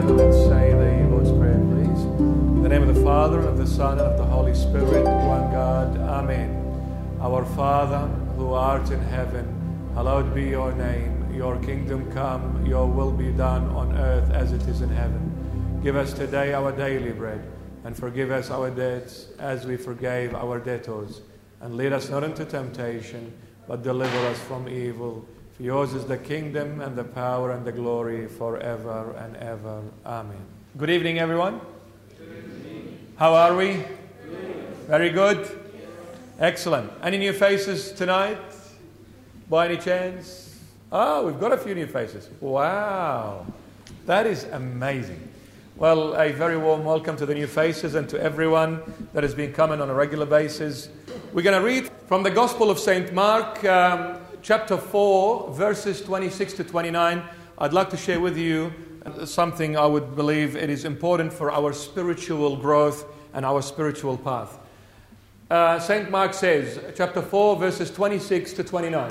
[0.00, 2.02] together, let's say the Lord's Prayer, please.
[2.20, 5.04] In the name of the Father, and of the Son, and of the Holy Spirit,
[5.04, 5.96] one God.
[5.98, 6.54] Amen.
[7.20, 11.34] Our Father, who art in heaven, hallowed be your name.
[11.34, 15.80] Your kingdom come, your will be done on earth as it is in heaven.
[15.82, 17.42] Give us today our daily bread,
[17.82, 21.22] and forgive us our debts as we forgave our debtors.
[21.60, 23.32] And lead us not into temptation,
[23.66, 25.26] but deliver us from evil.
[25.58, 29.82] For yours is the kingdom, and the power, and the glory forever and ever.
[30.06, 30.38] Amen.
[30.76, 31.60] Good evening, everyone.
[33.16, 33.84] How are we?
[34.86, 35.48] Very good?
[36.38, 36.92] Excellent.
[37.02, 38.38] Any new faces tonight?
[39.50, 40.60] By any chance?
[40.92, 42.30] Oh, we've got a few new faces.
[42.40, 43.44] Wow.
[44.06, 45.28] That is amazing.
[45.74, 48.80] Well, a very warm welcome to the new faces and to everyone
[49.12, 50.88] that has been coming on a regular basis.
[51.32, 53.12] We're going to read from the Gospel of St.
[53.12, 57.22] Mark, um, chapter 4, verses 26 to 29.
[57.58, 58.72] I'd like to share with you
[59.24, 64.58] something I would believe it is important for our spiritual growth and our spiritual path.
[65.50, 66.10] Uh, St.
[66.10, 69.10] Mark says, chapter 4, verses 26 to 29.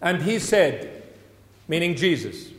[0.00, 1.02] And he said,
[1.66, 2.50] meaning Jesus,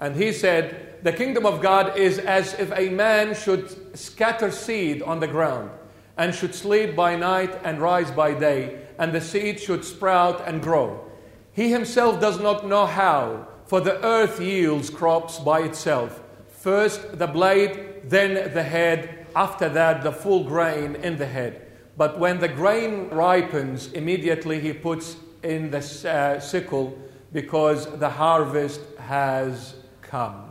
[0.00, 5.02] and he said, The kingdom of God is as if a man should scatter seed
[5.02, 5.70] on the ground,
[6.16, 10.62] and should sleep by night and rise by day, and the seed should sprout and
[10.62, 11.11] grow.
[11.52, 16.20] He himself does not know how for the earth yields crops by itself.
[16.48, 21.66] First the blade, then the head, after that the full grain in the head.
[21.96, 26.96] But when the grain ripens, immediately he puts in the uh, sickle
[27.32, 30.50] because the harvest has come.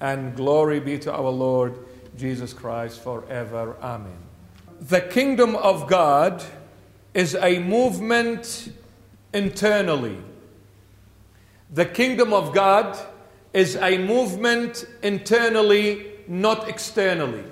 [0.00, 1.78] And glory be to our Lord
[2.16, 3.76] Jesus Christ forever.
[3.80, 4.16] Amen.
[4.80, 6.42] The kingdom of God
[7.14, 8.72] is a movement
[9.32, 10.18] internally
[11.72, 12.98] the kingdom of God
[13.54, 17.44] is a movement internally, not externally.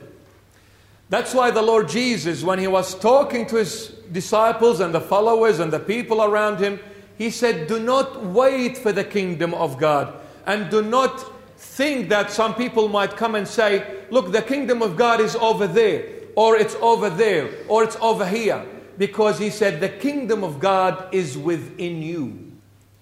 [1.08, 5.58] That's why the Lord Jesus, when he was talking to his disciples and the followers
[5.58, 6.78] and the people around him,
[7.16, 10.14] he said, Do not wait for the kingdom of God.
[10.46, 11.24] And do not
[11.58, 15.66] think that some people might come and say, Look, the kingdom of God is over
[15.66, 18.66] there, or it's over there, or it's over here.
[19.00, 22.52] Because he said, The kingdom of God is within you.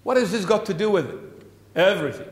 [0.03, 1.19] What has this got to do with it?
[1.75, 2.29] Everything.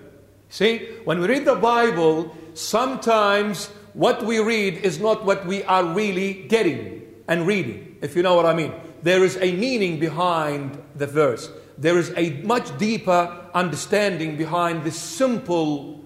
[0.47, 5.83] See, when we read the Bible, sometimes what we read is not what we are
[5.83, 8.71] really getting and reading, if you know what I mean.
[9.03, 14.95] There is a meaning behind the verse, there is a much deeper understanding behind this
[14.97, 16.05] simple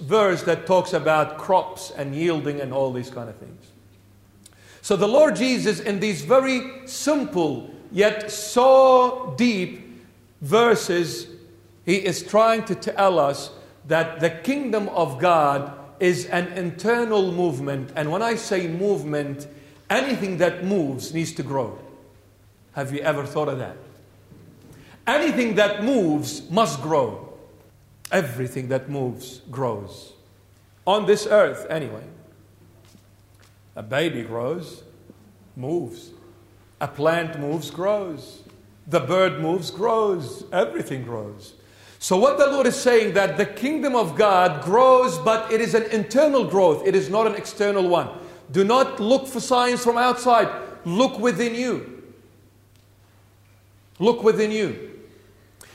[0.00, 3.70] verse that talks about crops and yielding and all these kind of things.
[4.86, 10.00] So the Lord Jesus, in these very simple yet so deep
[10.42, 11.26] verses,
[11.84, 13.50] he is trying to tell us
[13.88, 17.90] that the kingdom of God is an internal movement.
[17.96, 19.48] And when I say movement,
[19.90, 21.76] anything that moves needs to grow.
[22.74, 23.76] Have you ever thought of that?
[25.04, 27.36] Anything that moves must grow.
[28.12, 30.12] Everything that moves grows.
[30.86, 32.04] On this earth, anyway.
[33.76, 34.82] A baby grows,
[35.54, 36.10] moves.
[36.80, 38.42] A plant moves, grows.
[38.86, 41.54] The bird moves, grows, everything grows.
[41.98, 45.74] So, what the Lord is saying that the kingdom of God grows, but it is
[45.74, 48.08] an internal growth, it is not an external one.
[48.52, 50.48] Do not look for signs from outside,
[50.84, 52.02] look within you.
[53.98, 54.90] Look within you.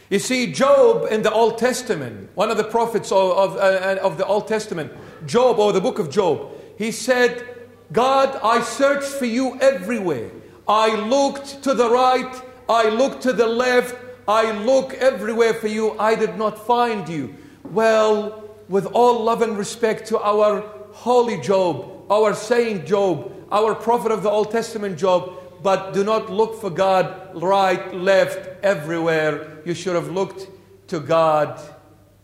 [0.09, 4.17] You see, Job in the Old Testament, one of the prophets of, of, uh, of
[4.17, 4.91] the Old Testament,
[5.25, 7.60] Job or the book of Job, he said,
[7.91, 10.31] God, I searched for you everywhere.
[10.67, 12.41] I looked to the right
[12.71, 13.97] I looked to the left,
[14.29, 17.35] I look everywhere for you, I did not find you.
[17.65, 20.61] Well, with all love and respect to our
[20.93, 26.31] holy Job, our saint Job, our prophet of the Old Testament Job, but do not
[26.31, 29.59] look for God right, left, everywhere.
[29.65, 30.47] You should have looked
[30.87, 31.59] to God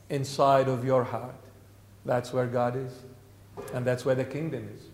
[0.09, 1.35] inside of your heart.
[2.05, 2.93] That's where God is,
[3.73, 4.86] and that's where the kingdom is.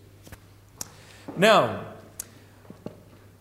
[1.38, 1.86] Now,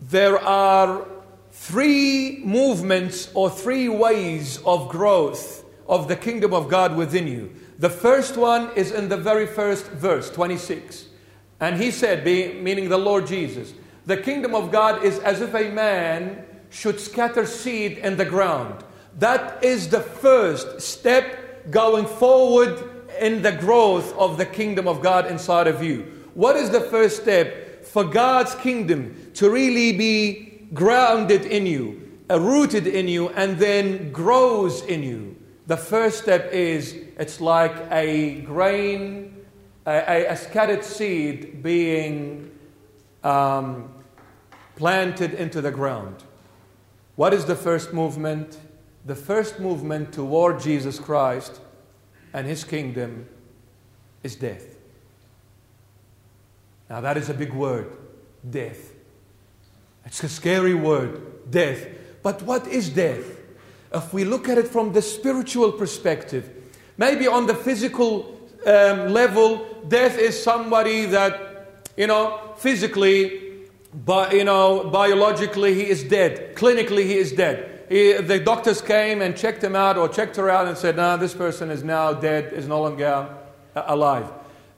[0.01, 1.05] there are
[1.51, 7.53] three movements or three ways of growth of the kingdom of God within you.
[7.79, 11.07] The first one is in the very first verse, 26.
[11.59, 13.73] And he said, meaning the Lord Jesus,
[14.05, 18.83] the kingdom of God is as if a man should scatter seed in the ground.
[19.19, 22.89] That is the first step going forward
[23.19, 26.01] in the growth of the kingdom of God inside of you.
[26.33, 32.39] What is the first step for God's kingdom to really be grounded in you, uh,
[32.39, 35.35] rooted in you, and then grows in you.
[35.67, 39.45] The first step is it's like a grain
[39.85, 42.49] a, a scattered seed being
[43.23, 43.93] um,
[44.75, 46.23] planted into the ground.
[47.15, 48.57] What is the first movement?
[49.05, 51.61] The first movement toward Jesus Christ
[52.33, 53.27] and his kingdom
[54.23, 54.72] is death.
[56.89, 57.91] Now, that is a big word
[58.49, 58.91] death.
[60.05, 61.87] It's a scary word, death.
[62.21, 63.39] But what is death?
[63.93, 66.49] If we look at it from the spiritual perspective,
[66.97, 73.39] maybe on the physical um, level, death is somebody that, you know, physically,
[73.93, 76.55] but, you know, biologically, he is dead.
[76.55, 77.85] Clinically, he is dead.
[77.89, 81.15] He, the doctors came and checked him out or checked her out and said, no,
[81.17, 83.29] this person is now dead, is no longer
[83.75, 84.31] alive.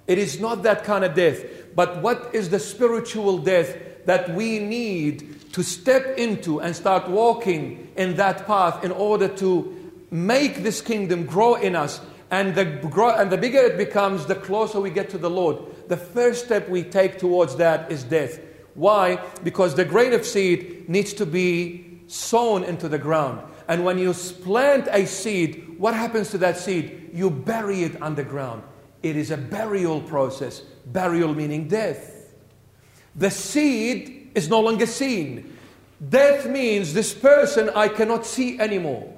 [0.08, 1.44] It is not that kind of death.
[1.76, 3.76] But what is the spiritual death
[4.06, 9.92] that we need to step into and start walking in that path in order to
[10.12, 12.02] make this kingdom grow in us?
[12.32, 12.66] And the,
[13.18, 15.58] and the bigger it becomes, the closer we get to the Lord.
[15.90, 18.40] The first step we take towards that is death.
[18.74, 19.22] Why?
[19.44, 23.42] Because the grain of seed needs to be sown into the ground.
[23.68, 27.10] And when you plant a seed, what happens to that seed?
[27.14, 28.64] You bury it underground.
[29.06, 30.62] It is a burial process.
[30.88, 32.34] Burial meaning death.
[33.16, 35.56] The seed is no longer seen.
[36.10, 39.14] Death means this person I cannot see anymore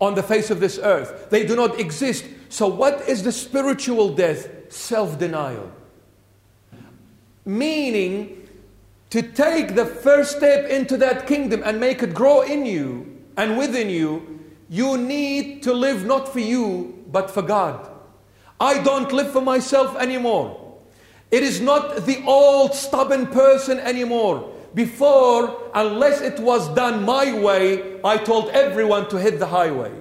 [0.00, 1.30] on the face of this earth.
[1.30, 2.24] They do not exist.
[2.48, 4.72] So, what is the spiritual death?
[4.72, 5.70] Self denial.
[7.44, 8.48] Meaning
[9.10, 13.56] to take the first step into that kingdom and make it grow in you and
[13.56, 17.88] within you, you need to live not for you, but for God.
[18.60, 20.76] I don't live for myself anymore.
[21.30, 24.52] It is not the old stubborn person anymore.
[24.74, 29.92] Before, unless it was done my way, I told everyone to hit the highway.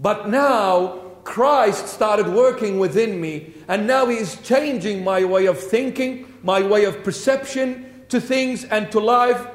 [0.00, 5.60] But now, Christ started working within me, and now He is changing my way of
[5.60, 9.46] thinking, my way of perception to things and to life.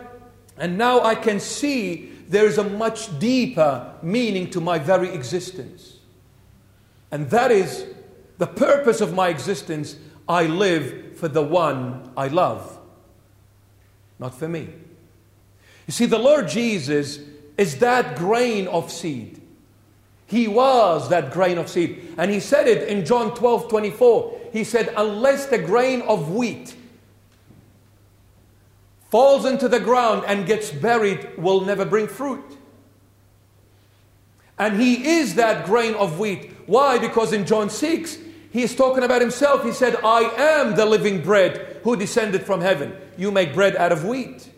[0.58, 5.95] And now I can see there is a much deeper meaning to my very existence.
[7.12, 7.86] And that is
[8.38, 9.96] the purpose of my existence.
[10.28, 12.78] I live for the one I love,
[14.20, 14.70] not for me.
[15.88, 17.20] You see, the Lord Jesus
[17.58, 19.42] is that grain of seed.
[20.28, 22.16] He was that grain of seed.
[22.18, 24.42] And he said it in John 12 24.
[24.52, 26.76] He said, Unless the grain of wheat
[29.10, 32.58] falls into the ground and gets buried, will never bring fruit.
[34.58, 36.55] And he is that grain of wheat.
[36.66, 36.98] Why?
[36.98, 38.18] Because in John 6,
[38.52, 39.64] he is talking about himself.
[39.64, 42.96] He said, I am the living bread who descended from heaven.
[43.18, 44.50] You make bread out of wheat.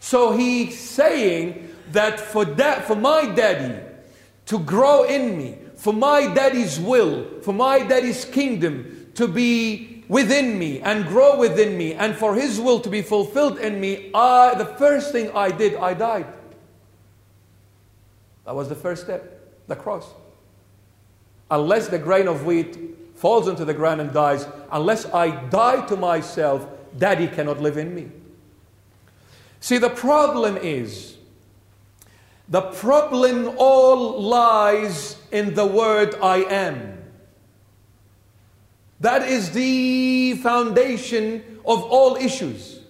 [0.00, 3.78] So he's saying that for, that, for my daddy
[4.46, 10.58] to grow in me, for my daddy's will, for my daddy's kingdom to be within
[10.58, 14.54] me and grow within me, and for his will to be fulfilled in me, I,
[14.56, 16.26] the first thing I did, I died.
[18.44, 20.12] That was the first step, the cross
[21.50, 22.78] unless the grain of wheat
[23.14, 26.66] falls into the ground and dies, unless I die to myself,
[26.96, 28.10] daddy cannot live in me.
[29.60, 31.16] See, the problem is,
[32.48, 36.98] the problem all lies in the word I am.
[39.00, 42.80] That is the foundation of all issues.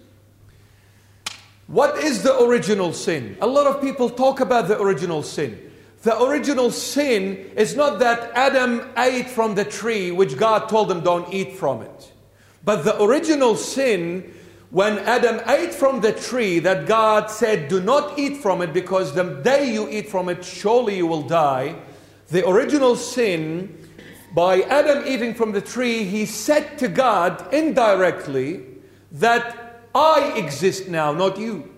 [1.67, 3.37] What is the original sin?
[3.41, 5.70] A lot of people talk about the original sin.
[6.03, 11.03] The original sin is not that Adam ate from the tree which God told him
[11.03, 12.13] don't eat from it.
[12.65, 14.35] But the original sin,
[14.71, 19.15] when Adam ate from the tree that God said, do not eat from it because
[19.15, 21.77] the day you eat from it, surely you will die.
[22.29, 23.77] The original sin,
[24.35, 28.65] by Adam eating from the tree, he said to God indirectly
[29.13, 31.69] that I exist now, not you.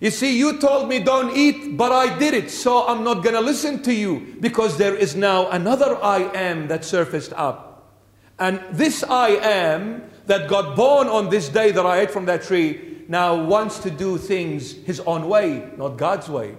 [0.00, 3.34] You see, you told me don't eat, but I did it, so I'm not going
[3.34, 7.92] to listen to you because there is now another I am that surfaced up.
[8.38, 12.44] And this I am that got born on this day that I ate from that
[12.44, 16.56] tree now wants to do things his own way, not God's way.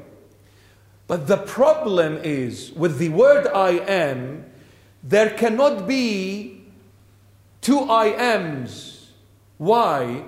[1.08, 4.46] But the problem is with the word I am,
[5.02, 6.64] there cannot be
[7.62, 9.10] two I ams.
[9.58, 10.26] Why?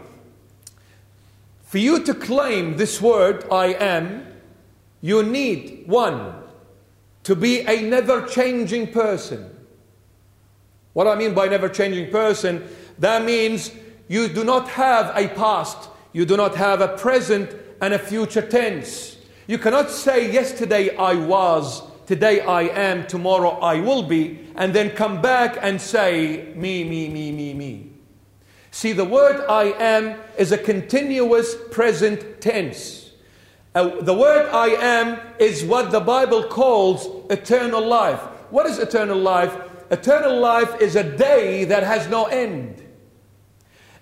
[1.73, 4.27] For you to claim this word, I am,
[5.01, 6.35] you need one,
[7.23, 9.49] to be a never changing person.
[10.93, 12.63] What I mean by never changing person,
[12.99, 13.71] that means
[14.07, 17.49] you do not have a past, you do not have a present
[17.81, 19.17] and a future tense.
[19.47, 24.91] You cannot say, Yesterday I was, today I am, tomorrow I will be, and then
[24.91, 27.92] come back and say, me, me, me, me, me.
[28.73, 33.11] See, the word I am is a continuous present tense.
[33.75, 38.19] Uh, the word I am is what the Bible calls eternal life.
[38.49, 39.55] What is eternal life?
[39.91, 42.83] Eternal life is a day that has no end.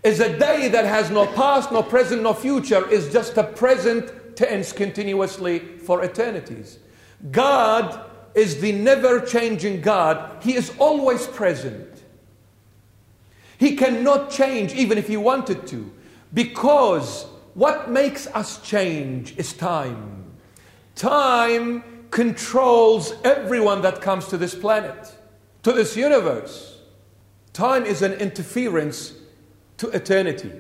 [0.03, 2.89] Is a day that has no past, no present, no future.
[2.89, 6.79] Is just a present tense continuously for eternities.
[7.29, 10.41] God is the never changing God.
[10.41, 11.90] He is always present.
[13.61, 15.91] He cannot change even if he wanted to,
[16.33, 20.25] because what makes us change is time.
[20.95, 25.15] Time controls everyone that comes to this planet,
[25.61, 26.79] to this universe.
[27.53, 29.13] Time is an interference
[29.77, 30.53] to eternity.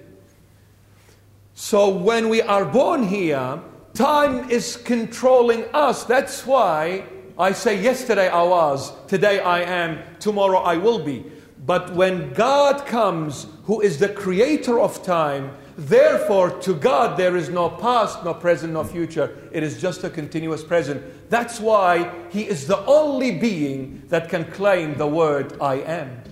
[1.55, 3.63] So when we are born here,
[3.95, 6.03] time is controlling us.
[6.03, 7.05] That's why
[7.35, 11.30] I say, yesterday I was, today I am, tomorrow I will be.
[11.63, 17.49] But when God comes, who is the creator of time, therefore to God there is
[17.49, 19.37] no past, no present, no future.
[19.51, 21.29] It is just a continuous present.
[21.29, 26.23] That's why He is the only being that can claim the word I am.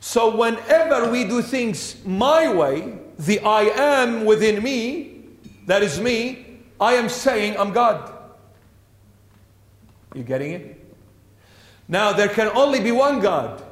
[0.00, 5.24] So whenever we do things my way, the I am within me,
[5.66, 8.10] that is me, I am saying I'm God.
[10.14, 10.94] You getting it?
[11.86, 13.62] Now there can only be one God.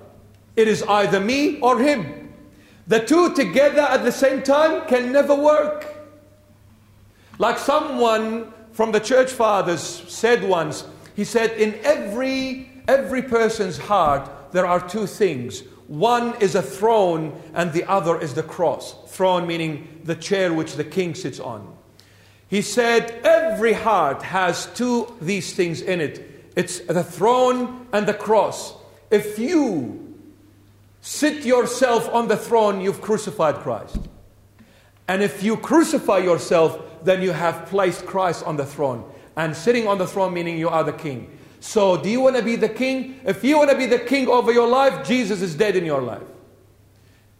[0.58, 2.34] It is either me or him.
[2.88, 5.86] The two together at the same time can never work.
[7.38, 10.84] Like someone from the church fathers said once,
[11.14, 15.62] he said, In every, every person's heart, there are two things.
[15.86, 18.96] One is a throne, and the other is the cross.
[19.12, 21.72] Throne meaning the chair which the king sits on.
[22.48, 26.24] He said, Every heart has two these things in it
[26.56, 28.74] it's the throne and the cross.
[29.12, 30.07] If you
[31.08, 33.96] sit yourself on the throne, you've crucified Christ.
[35.08, 39.10] And if you crucify yourself, then you have placed Christ on the throne.
[39.34, 41.38] And sitting on the throne, meaning you are the king.
[41.60, 43.20] So, do you want to be the king?
[43.24, 46.02] If you want to be the king over your life, Jesus is dead in your
[46.02, 46.28] life.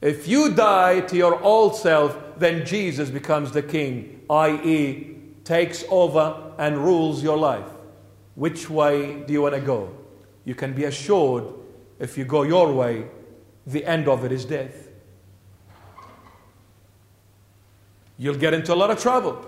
[0.00, 6.54] If you die to your old self, then Jesus becomes the king, i.e., takes over
[6.56, 7.68] and rules your life.
[8.34, 9.94] Which way do you want to go?
[10.46, 11.44] You can be assured
[11.98, 13.08] if you go your way,
[13.68, 14.88] the end of it is death.
[18.16, 19.44] You'll get into a lot of trouble.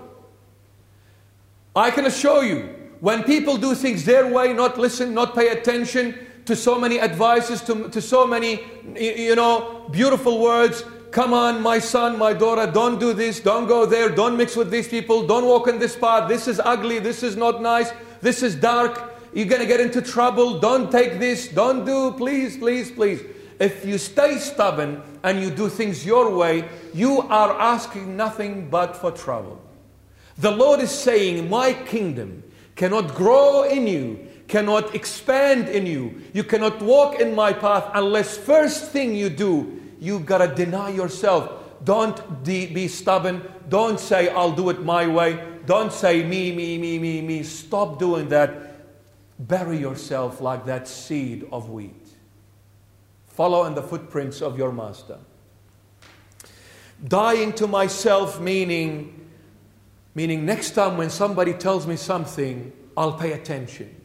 [1.75, 6.27] I can assure you, when people do things their way, not listen, not pay attention
[6.45, 8.61] to so many advices, to, to so many,
[8.95, 10.83] you know, beautiful words.
[11.11, 14.69] Come on, my son, my daughter, don't do this, don't go there, don't mix with
[14.69, 16.29] these people, don't walk in this path.
[16.29, 19.09] This is ugly, this is not nice, this is dark.
[19.33, 20.59] You're to get into trouble.
[20.59, 23.21] Don't take this, don't do, please, please, please.
[23.61, 28.97] If you stay stubborn and you do things your way, you are asking nothing but
[28.97, 29.61] for trouble.
[30.39, 32.41] The Lord is saying, My kingdom
[32.75, 36.23] cannot grow in you, cannot expand in you.
[36.33, 41.51] You cannot walk in my path unless first thing you do, you gotta deny yourself.
[41.83, 43.43] Don't de- be stubborn.
[43.69, 45.39] Don't say, I'll do it my way.
[45.67, 47.43] Don't say, me, me, me, me, me.
[47.43, 48.49] Stop doing that.
[49.37, 52.00] Bury yourself like that seed of wheat.
[53.33, 55.17] Follow in the footprints of your master.
[57.07, 59.17] Dying to myself meaning
[60.13, 63.95] meaning next time when somebody tells me something, I'll pay attention.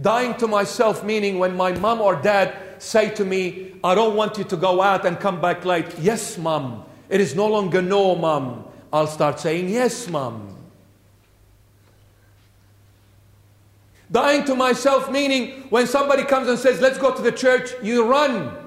[0.00, 4.36] Dying to myself meaning when my mom or dad say to me, I don't want
[4.36, 5.86] you to go out and come back late.
[5.98, 6.84] Yes, mom.
[7.08, 8.66] It is no longer no, mom.
[8.92, 10.50] I'll start saying, Yes, mom.
[14.12, 18.06] Dying to myself meaning when somebody comes and says, Let's go to the church, you
[18.06, 18.63] run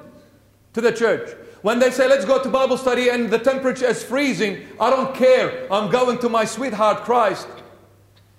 [0.78, 1.36] to the church.
[1.64, 5.16] When they say, let's go to Bible study and the temperature is freezing, I don't
[5.16, 5.66] care.
[5.74, 7.48] I'm going to my sweetheart Christ.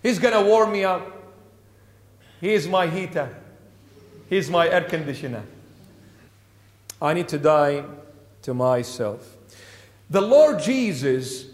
[0.05, 1.05] He's going to warm me up.
[2.41, 3.37] He is my heater,
[4.29, 5.43] He's my air conditioner.
[7.03, 7.83] I need to die
[8.43, 9.37] to myself.
[10.09, 11.47] The Lord Jesus,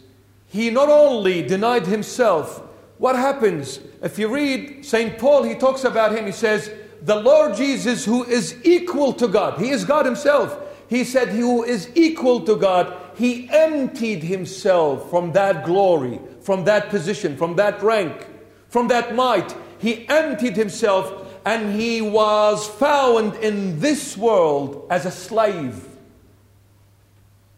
[0.49, 2.59] He not only denied Himself,
[2.99, 3.81] what happens?
[4.03, 5.19] If you read St.
[5.19, 9.59] Paul, he talks about Him, he says, the Lord Jesus, who is equal to God,
[9.59, 10.61] He is God Himself.
[10.89, 16.65] He said, He who is equal to God, He emptied Himself from that glory, from
[16.65, 18.27] that position, from that rank,
[18.69, 19.55] from that might.
[19.79, 21.13] He emptied Himself
[21.45, 25.89] and He was found in this world as a slave.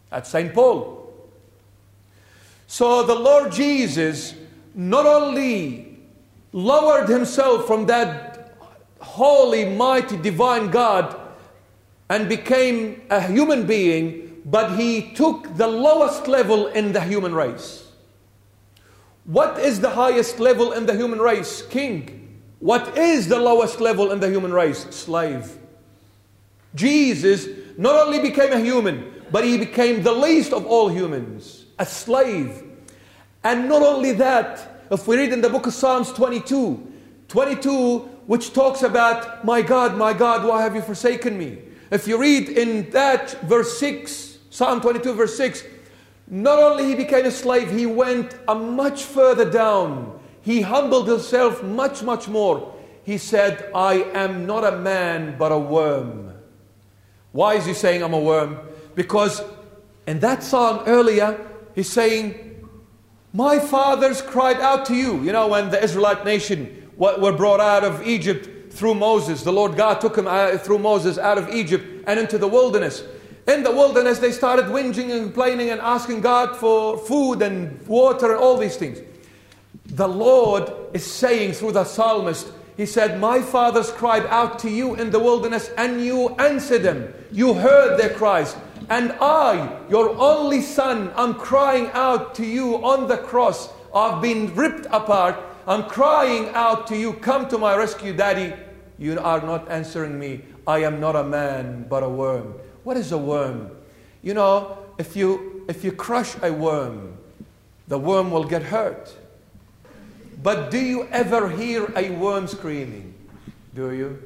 [0.09, 0.53] That's St.
[0.53, 1.13] Paul.
[2.67, 4.35] So the Lord Jesus
[4.73, 5.99] not only
[6.53, 8.57] lowered Himself from that
[8.99, 11.26] holy, mighty, divine God
[12.09, 17.91] and became a human being, but he took the lowest level in the human race.
[19.25, 21.61] What is the highest level in the human race?
[21.63, 22.39] King.
[22.59, 24.87] What is the lowest level in the human race?
[24.89, 25.57] Slave.
[26.73, 31.85] Jesus not only became a human, but he became the least of all humans, a
[31.85, 32.63] slave.
[33.43, 36.93] And not only that, if we read in the book of Psalms 22,
[37.27, 41.59] 22, which talks about, My God, my God, why have you forsaken me?
[41.89, 45.63] If you read in that verse 6, Psalm 22, verse 6,
[46.27, 50.19] not only he became a slave, he went a much further down.
[50.41, 52.75] He humbled himself much, much more.
[53.03, 56.33] He said, I am not a man, but a worm.
[57.31, 58.59] Why is he saying I'm a worm?
[58.95, 59.41] Because
[60.05, 61.39] in that psalm earlier,
[61.75, 62.67] he's saying,
[63.31, 65.21] My fathers cried out to you.
[65.23, 69.75] You know, when the Israelite nation were brought out of Egypt through Moses, the Lord
[69.75, 73.03] God took him out, through Moses out of Egypt and into the wilderness.
[73.47, 78.33] In the wilderness, they started whinging and complaining and asking God for food and water
[78.33, 78.99] and all these things.
[79.87, 84.93] The Lord is saying through the psalmist, He said, My fathers cried out to you
[84.93, 87.11] in the wilderness, and you answered them.
[87.31, 88.55] You heard their cries.
[88.89, 93.69] And I, your only son, I'm crying out to you on the cross.
[93.95, 95.35] I've been ripped apart.
[95.65, 98.53] I'm crying out to you, Come to my rescue, Daddy.
[98.97, 100.41] You are not answering me.
[100.65, 102.55] I am not a man, but a worm.
[102.83, 103.71] What is a worm?
[104.23, 107.17] You know, if you, if you crush a worm,
[107.87, 109.15] the worm will get hurt.
[110.41, 113.13] But do you ever hear a worm screaming?
[113.73, 114.21] Do you?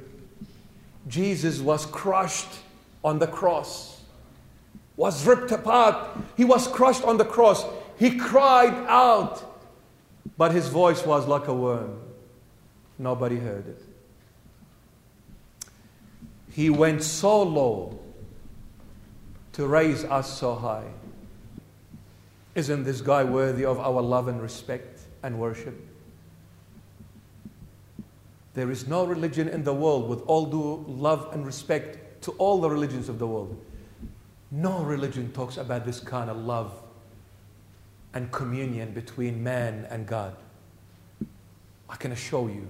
[1.08, 2.60] Jesus was crushed
[3.04, 4.02] on the cross,
[4.96, 6.18] was ripped apart.
[6.38, 7.66] He was crushed on the cross.
[7.98, 9.44] He cried out,
[10.38, 12.00] but his voice was like a worm.
[12.98, 13.91] Nobody heard it.
[16.52, 18.00] He went so low
[19.54, 20.88] to raise us so high.
[22.56, 25.80] Isn't this guy worthy of our love and respect and worship?
[28.54, 32.60] There is no religion in the world, with all due love and respect to all
[32.60, 33.58] the religions of the world.
[34.52, 36.74] No religion talks about this kind of love
[38.14, 40.36] and communion between man and God.
[41.90, 42.68] I can assure you,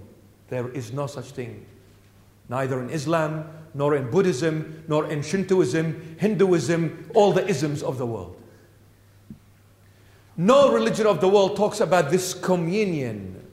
[0.49, 1.65] there is no such thing
[2.51, 8.05] neither in Islam, nor in Buddhism, nor in Shintoism, Hinduism, all the isms of the
[8.05, 8.35] world.
[10.37, 13.45] No religion of the world talks about this communion.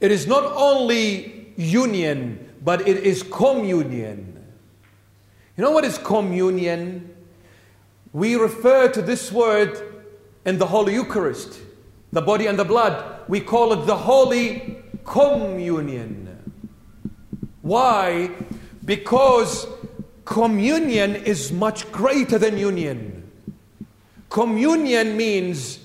[0.00, 4.44] It is not only union, but it is communion.
[5.56, 7.14] You know what is communion?
[8.12, 9.78] We refer to this word
[10.44, 11.60] in the Holy Eucharist,
[12.12, 13.28] the body and the blood.
[13.28, 16.25] We call it the Holy Communion.
[17.66, 18.30] Why?
[18.84, 19.66] Because
[20.24, 23.28] communion is much greater than union.
[24.30, 25.80] Communion means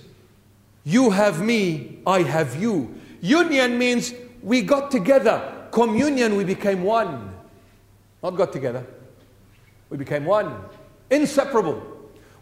[0.83, 2.93] you have me, I have you.
[3.21, 4.13] Union means
[4.43, 5.41] we got together.
[5.71, 7.33] Communion, we became one.
[8.21, 8.85] Not got together.
[9.89, 10.53] We became one.
[11.09, 11.81] Inseparable.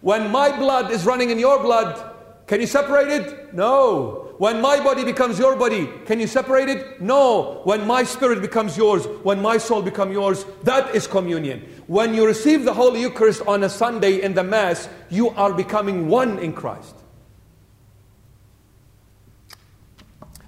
[0.01, 1.95] When my blood is running in your blood,
[2.45, 3.53] can you separate it?
[3.53, 4.28] No.
[4.39, 7.01] When my body becomes your body, can you separate it?
[7.01, 7.59] No.
[7.65, 11.67] When my spirit becomes yours, when my soul becomes yours, that is communion.
[11.87, 16.07] When you receive the Holy Eucharist on a Sunday in the Mass, you are becoming
[16.07, 16.95] one in Christ.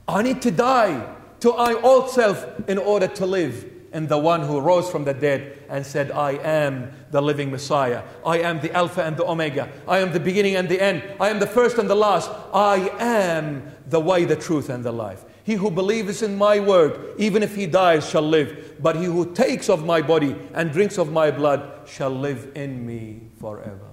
[0.08, 4.42] I need to die to my old self in order to live in the one
[4.42, 8.04] who rose from the dead and said, I am the living Messiah.
[8.26, 9.70] I am the Alpha and the Omega.
[9.88, 11.04] I am the beginning and the end.
[11.20, 12.32] I am the first and the last.
[12.54, 15.26] I am the way, the truth, and the life.
[15.44, 18.76] He who believes in my word, even if he dies, shall live.
[18.80, 22.86] But he who takes of my body and drinks of my blood shall live in
[22.86, 23.88] me forever.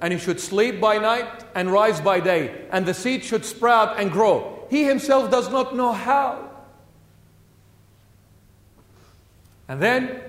[0.00, 3.98] And he should sleep by night and rise by day, and the seed should sprout
[4.00, 4.66] and grow.
[4.70, 6.47] He himself does not know how.
[9.68, 10.20] And then,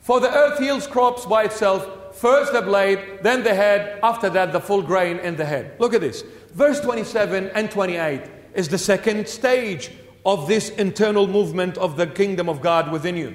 [0.00, 4.52] for the earth yields crops by itself, first the blade, then the head, after that
[4.52, 5.76] the full grain in the head.
[5.78, 6.22] Look at this.
[6.52, 8.22] Verse 27 and 28
[8.54, 9.90] is the second stage
[10.26, 13.34] of this internal movement of the kingdom of God within you.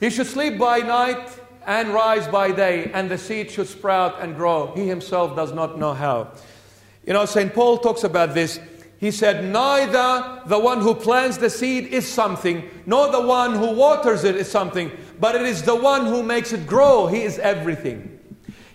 [0.00, 1.28] He should sleep by night
[1.66, 4.72] and rise by day, and the seed should sprout and grow.
[4.74, 6.32] He himself does not know how.
[7.06, 7.52] You know, St.
[7.54, 8.60] Paul talks about this
[9.02, 13.72] he said, Neither the one who plants the seed is something, nor the one who
[13.72, 17.08] waters it is something, but it is the one who makes it grow.
[17.08, 18.20] He is everything.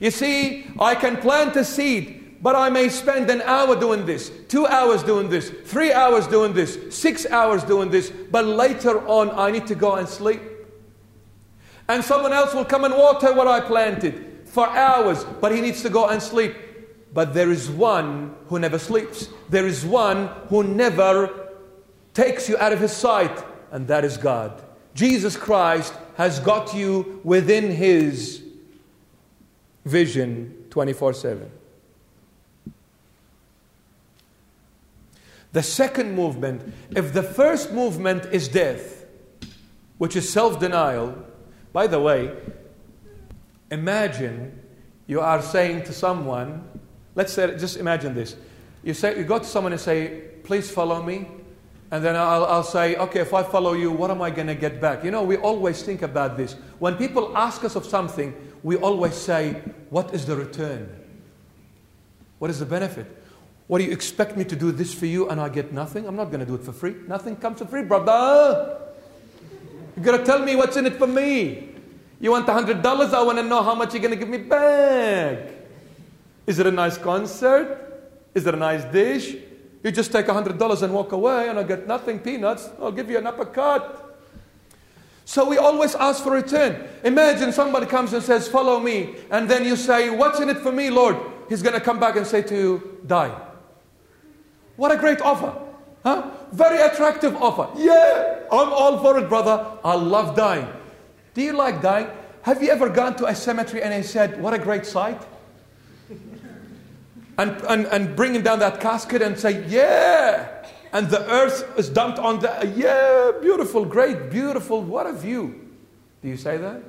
[0.01, 4.29] You see, I can plant a seed, but I may spend an hour doing this,
[4.49, 9.31] two hours doing this, three hours doing this, six hours doing this, but later on
[9.31, 10.41] I need to go and sleep.
[11.87, 15.81] And someone else will come and water what I planted for hours, but he needs
[15.83, 16.53] to go and sleep.
[17.13, 19.29] But there is one who never sleeps.
[19.49, 21.49] There is one who never
[22.13, 24.61] takes you out of his sight, and that is God.
[24.93, 28.43] Jesus Christ has got you within his
[29.85, 31.51] vision 24 7.
[35.53, 39.05] The second movement, if the first movement is death,
[39.97, 41.15] which is self denial,
[41.73, 42.35] by the way,
[43.71, 44.59] imagine
[45.07, 46.67] you are saying to someone,
[47.17, 48.35] let's say, just imagine this.
[48.83, 51.27] You, say, you go to someone and say, please follow me.
[51.89, 54.55] And then I'll, I'll say, okay, if I follow you, what am I going to
[54.55, 55.03] get back?
[55.03, 56.53] You know, we always think about this.
[56.77, 59.53] When people ask us of something, we always say,
[59.89, 60.87] what is the return?
[62.37, 63.07] What is the benefit?
[63.65, 66.07] What do you expect me to do this for you and I get nothing?
[66.07, 66.95] I'm not going to do it for free.
[67.07, 68.79] Nothing comes for free, brother.
[69.95, 71.69] You got to tell me what's in it for me.
[72.19, 72.85] You want $100?
[72.85, 75.56] I want to know how much you're going to give me back.
[76.47, 77.83] Is it a nice concert?
[78.33, 79.35] Is it a nice dish?
[79.83, 82.69] You just take $100 and walk away and I get nothing, peanuts.
[82.81, 84.05] I'll give you an uppercut.
[85.25, 86.87] So we always ask for return.
[87.03, 89.15] Imagine somebody comes and says, Follow me.
[89.29, 91.17] And then you say, What's in it for me, Lord?
[91.49, 93.41] He's going to come back and say to you, Die.
[94.77, 95.53] What a great offer.
[96.03, 96.31] Huh?
[96.53, 97.67] Very attractive offer.
[97.77, 99.65] Yeah, I'm all for it, brother.
[99.83, 100.67] I love dying.
[101.33, 102.07] Do you like dying?
[102.43, 105.21] Have you ever gone to a cemetery and they said, What a great sight?
[107.37, 110.53] And, and, and bringing down that casket and say, Yeah.
[110.93, 115.67] And the earth is dumped on the, yeah, beautiful, great, beautiful, what a view.
[116.21, 116.81] Do you say that?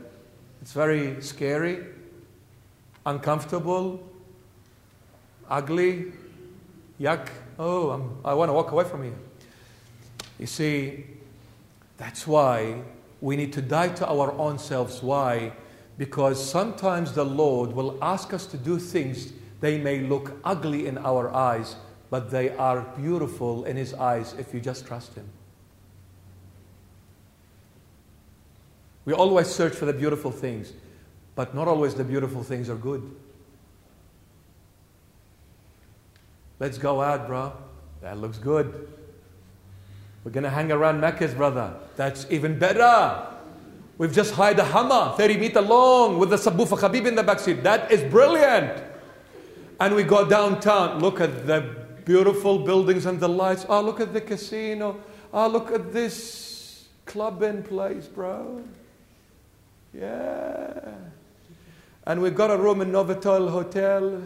[0.62, 1.84] It's very scary,
[3.04, 4.08] uncomfortable,
[5.50, 6.12] ugly,
[7.00, 7.28] yuck.
[7.58, 9.18] Oh, I'm, I want to walk away from here.
[10.38, 11.04] You see,
[11.96, 12.82] that's why
[13.20, 15.02] we need to die to our own selves.
[15.02, 15.52] Why?
[15.96, 20.98] Because sometimes the Lord will ask us to do things, they may look ugly in
[20.98, 21.76] our eyes,
[22.10, 25.28] but they are beautiful in His eyes if you just trust Him.
[29.04, 30.72] We always search for the beautiful things,
[31.34, 33.10] but not always the beautiful things are good.
[36.60, 37.52] Let's go out, bro.
[38.02, 38.88] That looks good.
[40.24, 41.74] We're going to hang around Macca's, brother.
[41.96, 43.26] That's even better.
[43.96, 47.62] We've just hired a Hummer, 30 meter long, with the subwoofer Khabib in the backseat.
[47.62, 48.82] That is brilliant.
[49.80, 51.00] And we go downtown.
[51.00, 51.60] Look at the
[52.04, 53.64] beautiful buildings and the lights.
[53.68, 55.00] Oh, look at the casino.
[55.32, 58.64] Oh, look at this clubbing place, bro.
[59.94, 60.94] Yeah.
[62.06, 64.22] And we got a room in Novotel Hotel.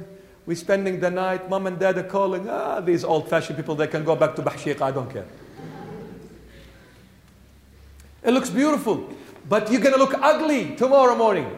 [0.47, 1.49] We're spending the night.
[1.51, 2.49] Mom and dad are calling.
[2.49, 4.81] Ah, these old fashioned people, they can go back to Bahshiq.
[4.81, 5.27] I don't care.
[8.23, 9.09] It looks beautiful.
[9.49, 11.51] But you're going to look ugly tomorrow morning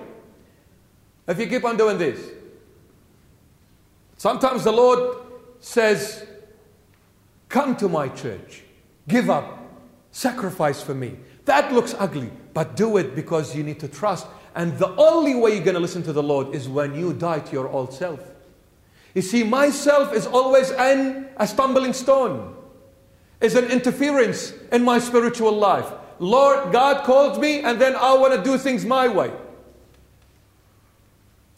[1.28, 2.18] if you keep on doing this.
[4.24, 5.18] Sometimes the Lord
[5.60, 6.26] says,
[7.50, 8.62] Come to my church,
[9.06, 9.58] give up,
[10.12, 11.18] sacrifice for me.
[11.44, 14.26] That looks ugly, but do it because you need to trust.
[14.54, 17.40] And the only way you're going to listen to the Lord is when you die
[17.40, 18.18] to your old self.
[19.14, 22.56] You see, myself is always an, a stumbling stone,
[23.42, 25.92] is an interference in my spiritual life.
[26.18, 29.32] Lord, God called me, and then I want to do things my way.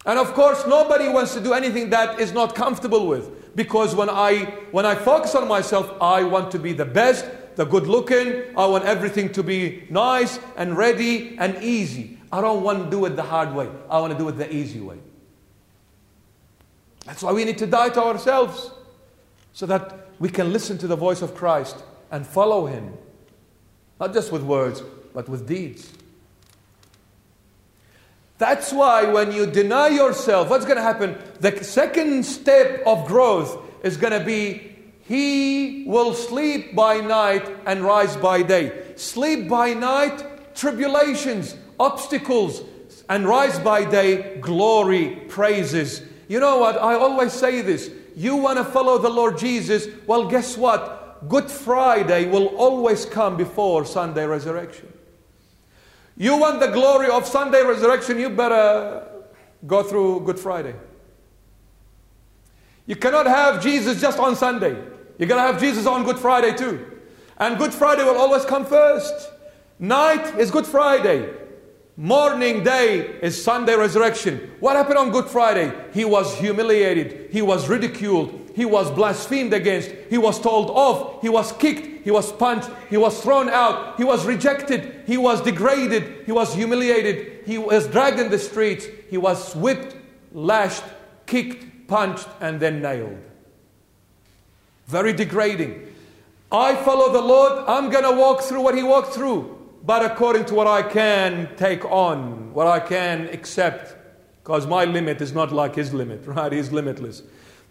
[0.06, 3.54] And of course, nobody wants to do anything that is not comfortable with.
[3.56, 7.64] Because when I when I focus on myself, I want to be the best, the
[7.64, 12.18] good looking, I want everything to be nice and ready and easy.
[12.30, 13.68] I don't want to do it the hard way.
[13.90, 14.98] I want to do it the easy way.
[17.06, 18.70] That's why we need to die to ourselves
[19.52, 22.92] so that we can listen to the voice of Christ and follow him.
[23.98, 24.82] Not just with words,
[25.14, 25.92] but with deeds.
[28.38, 31.16] That's why when you deny yourself, what's going to happen?
[31.40, 37.83] The second step of growth is going to be he will sleep by night and
[37.83, 38.92] rise by day.
[38.96, 42.62] Sleep by night, tribulations, obstacles,
[43.09, 46.03] and rise by day, glory, praises.
[46.27, 46.77] You know what?
[46.77, 47.88] I always say this.
[48.16, 49.87] You want to follow the Lord Jesus?
[50.09, 51.29] Well, guess what?
[51.29, 54.92] Good Friday will always come before Sunday resurrection.
[56.16, 59.07] You want the glory of Sunday resurrection, you better
[59.66, 60.74] go through Good Friday.
[62.87, 64.74] You cannot have Jesus just on Sunday.
[65.18, 67.00] You're going to have Jesus on Good Friday too.
[67.38, 69.31] And Good Friday will always come first.
[69.79, 71.35] Night is Good Friday.
[71.98, 74.50] Morning day is Sunday resurrection.
[74.61, 75.72] What happened on Good Friday?
[75.94, 77.30] He was humiliated.
[77.30, 78.50] He was ridiculed.
[78.54, 79.90] He was blasphemed against.
[80.11, 81.22] He was told off.
[81.22, 82.04] He was kicked.
[82.04, 82.68] He was punched.
[82.90, 83.96] He was thrown out.
[83.96, 85.04] He was rejected.
[85.06, 86.26] He was degraded.
[86.26, 87.46] He was humiliated.
[87.46, 88.87] He was dragged in the streets.
[89.09, 89.96] He was whipped,
[90.35, 90.85] lashed,
[91.24, 93.16] kicked, punched, and then nailed.
[94.87, 95.94] Very degrading.
[96.52, 97.64] I follow the Lord.
[97.66, 99.55] I'm to walk through what He walked through
[99.87, 103.94] but according to what I can take on, what I can accept,
[104.42, 106.51] because my limit is not like his limit, right?
[106.51, 107.22] He's limitless.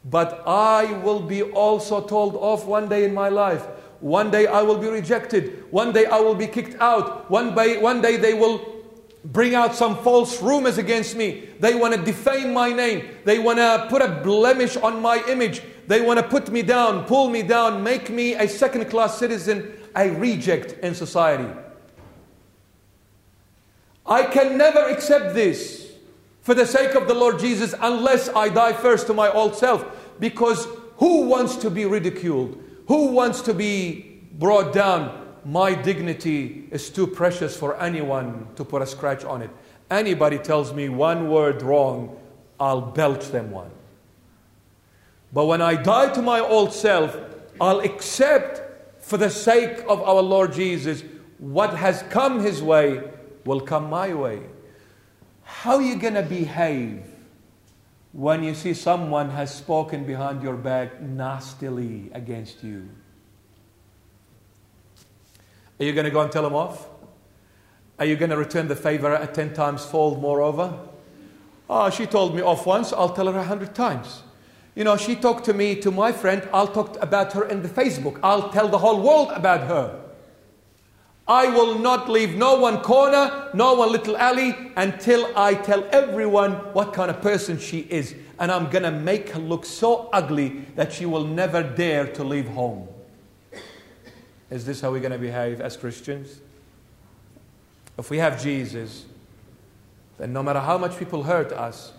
[0.06, 3.66] But I will be also told off one day in my life.
[4.00, 5.66] One day I will be rejected.
[5.72, 7.30] One day I will be kicked out.
[7.30, 8.84] One day, one day they will
[9.26, 11.50] bring out some false rumors against me.
[11.60, 13.10] They want to defame my name.
[13.26, 15.64] They want to put a blemish on my image.
[15.88, 19.74] They want to put me down, pull me down, make me a second class citizen,
[19.96, 21.52] a reject in society.
[24.06, 25.92] I can never accept this
[26.42, 29.84] for the sake of the Lord Jesus unless I die first to my old self.
[30.20, 32.62] Because who wants to be ridiculed?
[32.88, 35.24] Who wants to be brought down?
[35.44, 39.50] My dignity is too precious for anyone to put a scratch on it.
[39.90, 42.20] Anybody tells me one word wrong,
[42.60, 43.72] I'll belch them one.
[45.34, 47.18] But when I die to my old self,
[47.60, 51.04] I'll accept for the sake of our Lord Jesus
[51.38, 53.04] what has come his way
[53.46, 54.42] will come my way.
[55.44, 57.06] How are you going to behave
[58.12, 62.90] when you see someone has spoken behind your back nastily against you?
[65.80, 66.88] Are you going to go and tell them off?
[68.00, 70.78] Are you going to return the favor at 10 times fold, moreover?
[71.70, 74.24] Oh, she told me off once, I'll tell her a hundred times.
[74.76, 77.70] You know, she talked to me, to my friend, I'll talk about her in the
[77.70, 78.20] Facebook.
[78.22, 80.05] I'll tell the whole world about her.
[81.28, 86.54] I will not leave no one corner, no one little alley until I tell everyone
[86.74, 88.14] what kind of person she is.
[88.38, 92.24] And I'm going to make her look so ugly that she will never dare to
[92.24, 92.88] leave home.
[94.52, 96.42] Is this how we're going to behave as Christians?
[97.98, 99.06] If we have Jesus,
[100.20, 101.94] then no matter how much people hurt us,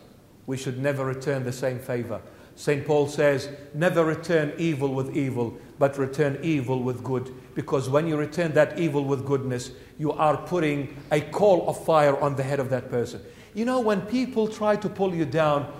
[0.47, 2.21] we should never return the same favor.
[2.57, 2.87] St.
[2.87, 7.33] Paul says, never return evil with evil, but return evil with good.
[7.55, 12.19] Because when you return that evil with goodness, you are putting a coal of fire
[12.19, 13.21] on the head of that person.
[13.55, 15.71] You know, when people try to pull you down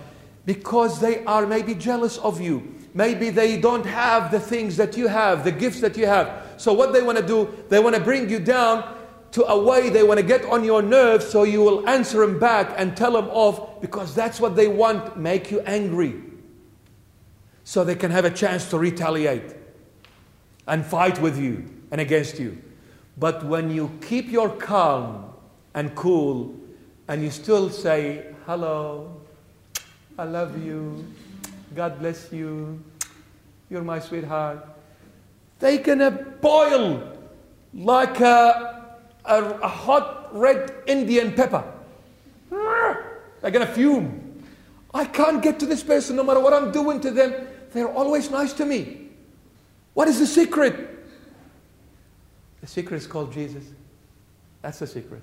[0.45, 5.07] because they are maybe jealous of you, maybe they don't have the things that you
[5.07, 6.53] have, the gifts that you have.
[6.57, 8.95] So, what they want to do, they want to bring you down
[9.31, 12.39] to a way they want to get on your nerves so you will answer them
[12.39, 16.26] back and tell them off because that's what they want, make you angry
[17.67, 19.53] so they can have a chance to retaliate
[20.67, 22.57] and fight with you and against you.
[23.17, 25.33] But when you keep your calm
[25.73, 26.55] and cool
[27.09, 29.19] and you still say, Hello,
[30.17, 31.05] I love you,
[31.75, 32.81] God bless you,
[33.69, 34.65] you're my sweetheart,
[35.59, 37.17] they're gonna boil
[37.73, 41.65] like a, a, a hot red Indian pepper.
[42.49, 44.41] They're gonna fume.
[44.93, 47.46] I can't get to this person no matter what I'm doing to them.
[47.73, 49.09] They're always nice to me.
[49.93, 50.89] What is the secret?
[52.61, 53.63] The secret is called Jesus.
[54.61, 55.21] That's the secret.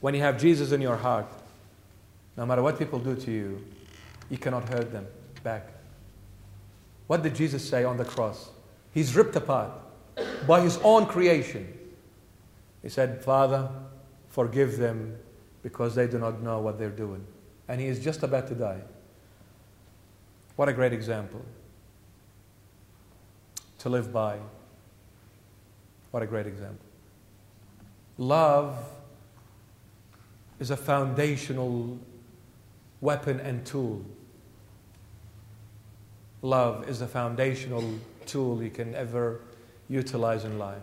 [0.00, 1.26] When you have Jesus in your heart,
[2.36, 3.64] no matter what people do to you,
[4.30, 5.06] you cannot hurt them
[5.42, 5.68] back.
[7.06, 8.50] What did Jesus say on the cross?
[8.94, 9.72] He's ripped apart
[10.46, 11.76] by his own creation.
[12.82, 13.68] He said, Father,
[14.28, 15.16] forgive them
[15.62, 17.24] because they do not know what they're doing.
[17.68, 18.80] And he is just about to die.
[20.56, 21.44] What a great example
[23.78, 24.38] to live by.
[26.10, 26.84] What a great example.
[28.18, 28.76] Love
[30.58, 31.98] is a foundational
[33.00, 34.04] weapon and tool.
[36.42, 37.84] Love is a foundational
[38.26, 39.40] tool you can ever
[39.88, 40.82] utilize in life.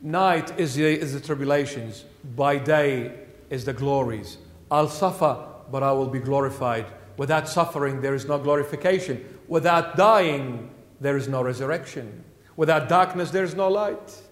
[0.00, 2.04] Night is the, is the tribulations,
[2.36, 3.12] by day
[3.50, 4.38] is the glories.
[4.70, 6.86] I'll suffer, but I will be glorified.
[7.16, 9.24] Without suffering, there is no glorification.
[9.48, 10.70] Without dying,
[11.00, 12.24] there is no resurrection.
[12.56, 14.22] Without darkness, there is no light.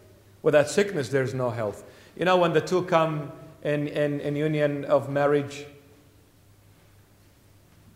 [0.43, 1.85] Without sickness, there is no health.
[2.17, 5.67] You know, when the two come in, in, in union of marriage,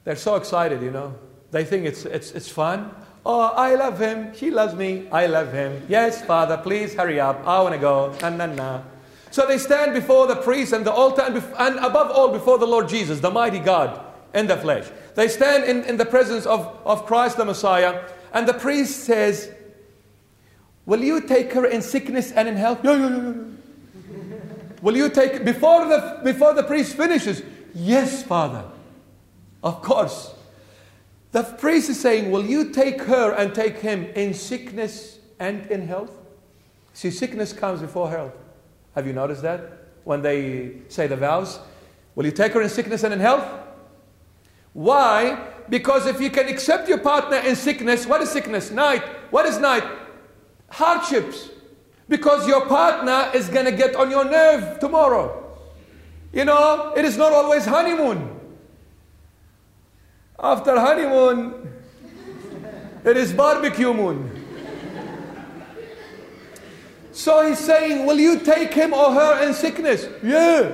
[0.04, 1.14] they're so excited, you know.
[1.50, 2.90] They think it's, it's, it's fun.
[3.24, 4.34] Oh, I love him.
[4.34, 5.08] She loves me.
[5.10, 5.82] I love him.
[5.88, 7.46] Yes, Father, please hurry up.
[7.46, 8.14] I want to go.
[8.20, 8.82] Na, na, na.
[9.30, 12.66] So they stand before the priest and the altar and, and above all before the
[12.66, 14.86] Lord Jesus, the mighty God in the flesh.
[15.14, 19.50] They stand in, in the presence of, of Christ the Messiah, and the priest says,
[20.86, 22.84] Will you take her in sickness and in health?
[22.84, 23.50] No, no, no, no.
[24.82, 27.42] Will you take before the before the priest finishes?
[27.74, 28.64] Yes, Father.
[29.62, 30.34] Of course.
[31.32, 35.88] The priest is saying, Will you take her and take him in sickness and in
[35.88, 36.12] health?
[36.92, 38.34] See, sickness comes before health.
[38.94, 39.72] Have you noticed that?
[40.04, 41.60] When they say the vows,
[42.14, 43.63] Will you take her in sickness and in health?
[44.74, 45.38] Why?
[45.70, 48.70] Because if you can accept your partner in sickness, what is sickness?
[48.70, 49.02] Night.
[49.30, 49.84] What is night?
[50.68, 51.48] Hardships.
[52.08, 55.40] Because your partner is going to get on your nerve tomorrow.
[56.32, 58.28] You know, it is not always honeymoon.
[60.38, 61.72] After honeymoon,
[63.04, 64.44] it is barbecue moon.
[67.12, 70.06] So he's saying, Will you take him or her in sickness?
[70.22, 70.72] Yeah.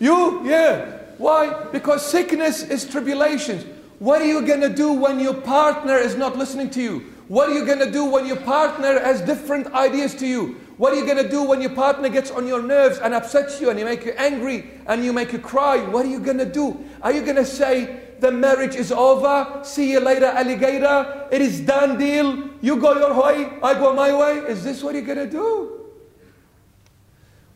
[0.00, 0.44] You?
[0.48, 1.03] Yeah.
[1.24, 1.68] Why?
[1.72, 3.64] Because sickness is tribulations.
[3.98, 6.98] What are you going to do when your partner is not listening to you?
[7.28, 10.60] What are you going to do when your partner has different ideas to you?
[10.76, 13.58] What are you going to do when your partner gets on your nerves and upsets
[13.58, 15.78] you and you make you angry and you make you cry?
[15.78, 16.84] What are you going to do?
[17.00, 21.62] Are you going to say, the marriage is over, see you later, alligator, it is
[21.62, 24.40] done deal, you go your way, I go my way?
[24.52, 25.88] Is this what you're going to do?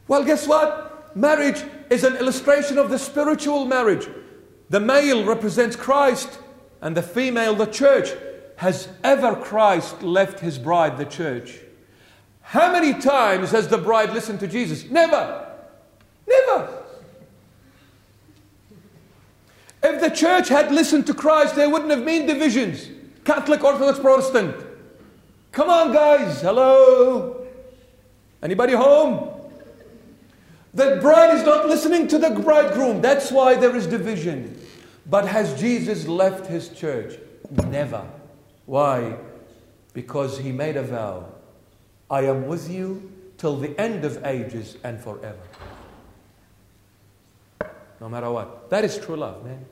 [0.07, 1.15] Well, guess what?
[1.15, 4.09] Marriage is an illustration of the spiritual marriage.
[4.71, 6.39] The male represents Christ
[6.81, 8.11] and the female, the church.
[8.57, 11.61] Has ever Christ left his bride, the church?
[12.41, 14.85] How many times has the bride listened to Jesus?
[14.91, 15.55] Never.
[16.27, 16.83] Never.
[19.83, 22.89] If the church had listened to Christ, there wouldn't have been divisions
[23.25, 24.57] Catholic, Orthodox, Protestant.
[25.53, 26.41] Come on, guys.
[26.41, 27.47] Hello.
[28.43, 29.38] Anybody home?
[30.75, 33.01] The bride is not listening to the bridegroom.
[33.01, 34.61] That's why there is division.
[35.07, 37.19] But has Jesus left his church?
[37.51, 38.07] Never.
[38.67, 39.17] Why?
[39.95, 41.27] Because he made a vow
[42.11, 45.39] I am with you till the end of ages and forever.
[48.01, 48.71] No matter what.
[48.71, 49.65] That is true love, man.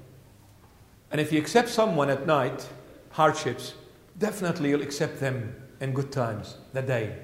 [1.11, 2.69] And if you accept someone at night,
[3.11, 3.75] hardships,
[4.19, 7.17] definitely you'll accept them in good times, the day.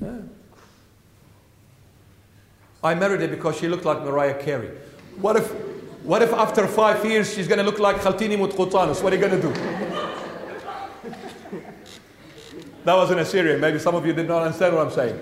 [0.00, 0.18] Yeah.
[2.82, 4.70] I married her because she looked like Mariah Carey.
[5.20, 5.50] What if,
[6.04, 9.02] what if after five years she's going to look like Khaltini Mutqutanus?
[9.02, 9.98] What are you going to do?
[12.84, 13.58] That was in Assyria.
[13.58, 15.20] Maybe some of you did not understand what I'm saying.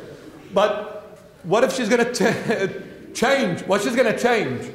[0.53, 2.83] But what if she's going to
[3.15, 3.63] change?
[3.63, 4.71] What she's going to change?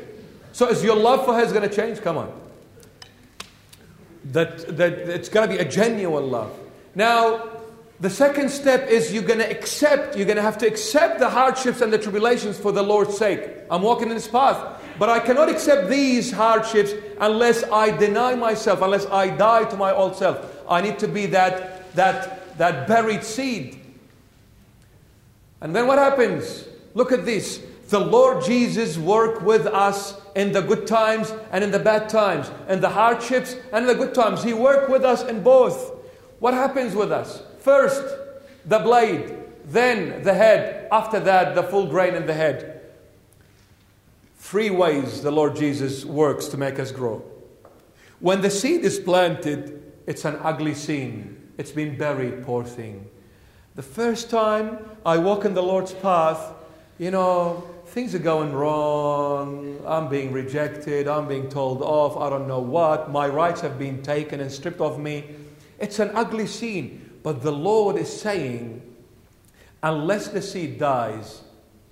[0.52, 2.02] So is your love for her is going to change?
[2.02, 2.38] Come on.
[4.26, 6.52] That, that it's going to be a genuine love.
[6.96, 7.61] Now,
[8.02, 11.30] the second step is you're going to accept, you're going to have to accept the
[11.30, 13.50] hardships and the tribulations for the Lord's sake.
[13.70, 14.80] I'm walking in this path.
[15.00, 19.94] But I cannot accept these hardships unless I deny myself, unless I die to my
[19.94, 20.64] old self.
[20.70, 23.80] I need to be that, that that buried seed.
[25.62, 26.66] And then what happens?
[26.94, 27.64] Look at this.
[27.90, 32.50] The Lord Jesus worked with us in the good times and in the bad times,
[32.70, 34.44] in the hardships and in the good times.
[34.44, 35.92] He worked with us in both.
[36.40, 37.44] What happens with us?
[37.62, 38.04] First,
[38.66, 42.82] the blade, then the head, after that, the full grain in the head.
[44.38, 47.24] Three ways the Lord Jesus works to make us grow.
[48.20, 51.52] When the seed is planted, it's an ugly scene.
[51.60, 53.08] It's been buried, poor thing.
[53.76, 56.54] The first time I walk in the Lord's path,
[56.98, 59.80] you know, things are going wrong.
[59.86, 61.08] I'm being rejected.
[61.08, 62.18] I'm being told off.
[62.18, 63.12] I don't know what.
[63.12, 65.26] My rights have been taken and stripped of me.
[65.80, 67.01] It's an ugly scene.
[67.24, 68.82] But the Lord is saying,
[69.84, 71.42] unless the seed dies,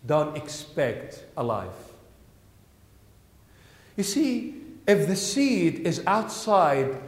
[0.06, 1.94] don't expect a life.
[3.96, 4.56] You see,
[4.88, 7.02] if the seed is outside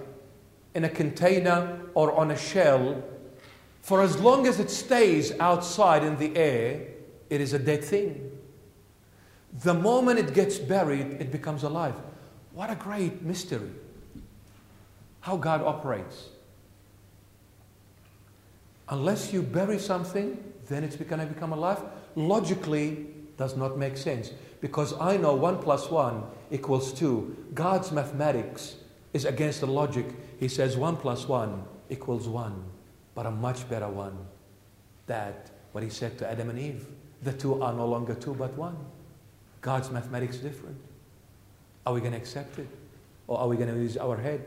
[0.75, 3.03] in a container or on a shell,
[3.81, 6.85] for as long as it stays outside in the air,
[7.29, 8.29] it is a dead thing.
[9.63, 11.95] The moment it gets buried, it becomes alive.
[12.53, 13.71] What a great mystery.
[15.21, 16.27] How God operates.
[18.91, 20.37] Unless you bury something,
[20.67, 21.81] then it's going to become alive.
[22.15, 24.31] Logically, does not make sense.
[24.59, 27.47] Because I know 1 plus 1 equals 2.
[27.55, 28.75] God's mathematics
[29.13, 30.05] is against the logic.
[30.39, 32.63] He says 1 plus 1 equals 1,
[33.15, 34.17] but a much better one.
[35.07, 36.85] That, what he said to Adam and Eve,
[37.23, 38.77] the two are no longer two but one.
[39.61, 40.77] God's mathematics is different.
[41.85, 42.67] Are we going to accept it?
[43.27, 44.41] Or are we going to use our head?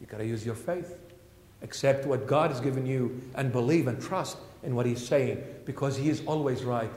[0.00, 0.98] You got to use your faith.
[1.62, 5.96] Accept what God has given you and believe and trust in what He's saying because
[5.96, 6.90] He is always right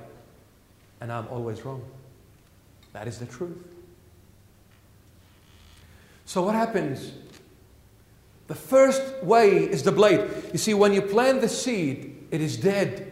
[1.02, 1.84] and I'm always wrong.
[2.94, 3.58] That is the truth.
[6.26, 7.12] So, what happens
[8.48, 10.30] the first way is the blade.
[10.52, 13.12] You see, when you plant the seed, it is dead.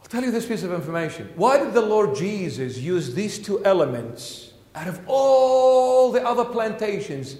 [0.00, 1.30] I'll tell you this piece of information.
[1.36, 7.36] Why did the Lord Jesus use these two elements out of all the other plantations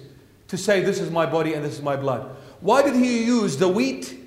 [0.49, 2.35] to say, This is my body and this is my blood?
[2.59, 4.19] Why did he use the wheat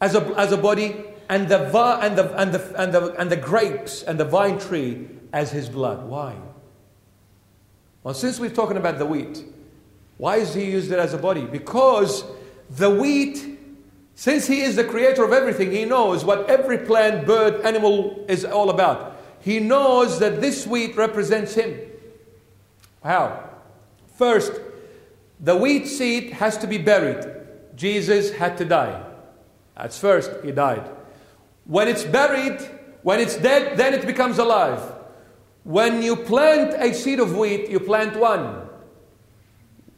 [0.00, 1.66] as a, as a body and the,
[2.00, 5.68] and, the, and, the, and, the, and the grapes and the vine tree as his
[5.68, 6.08] blood?
[6.08, 6.36] Why?
[8.02, 9.44] Well, since we're talking about the wheat,
[10.16, 11.44] why has he used it as a body?
[11.44, 12.24] Because
[12.70, 13.58] the wheat,
[14.14, 18.44] since he is the creator of everything, he knows what every plant, bird, animal is
[18.44, 19.20] all about.
[19.40, 21.78] He knows that this wheat represents him.
[23.02, 23.50] How?
[24.16, 24.52] First,
[25.42, 27.26] the wheat seed has to be buried.
[27.74, 29.04] Jesus had to die.
[29.76, 30.88] That's first, he died.
[31.64, 32.60] When it's buried,
[33.02, 34.80] when it's dead, then it becomes alive.
[35.64, 38.68] When you plant a seed of wheat, you plant one.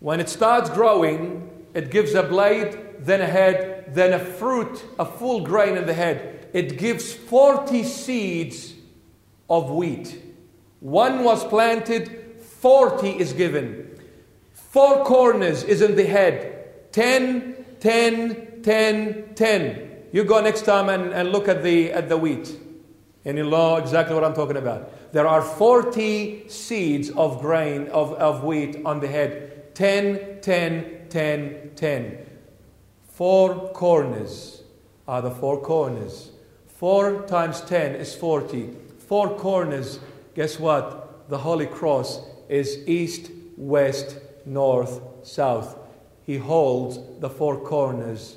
[0.01, 5.05] When it starts growing, it gives a blade, then a head, then a fruit, a
[5.05, 6.49] full grain in the head.
[6.55, 8.75] It gives 40 seeds
[9.51, 10.23] of wheat.
[10.81, 13.84] One was planted, 40 is given.
[14.75, 16.91] Four corners is in the head.
[16.91, 19.91] 10, 10, 10, 10.
[20.11, 22.59] You go next time and, and look at the, at the wheat,
[23.25, 25.13] and you'll know exactly what I'm talking about.
[25.13, 29.77] There are 40 seeds of grain, of, of wheat on the head.
[29.77, 32.27] 10, 10, 10, 10.
[33.11, 34.65] Four corners
[35.07, 36.33] are the four corners.
[36.67, 38.75] 4 times 10 is 40.
[39.07, 40.01] Four corners,
[40.35, 41.29] guess what?
[41.29, 44.17] The Holy Cross is east, west,
[44.47, 45.79] north, south.
[46.25, 48.37] He holds the four corners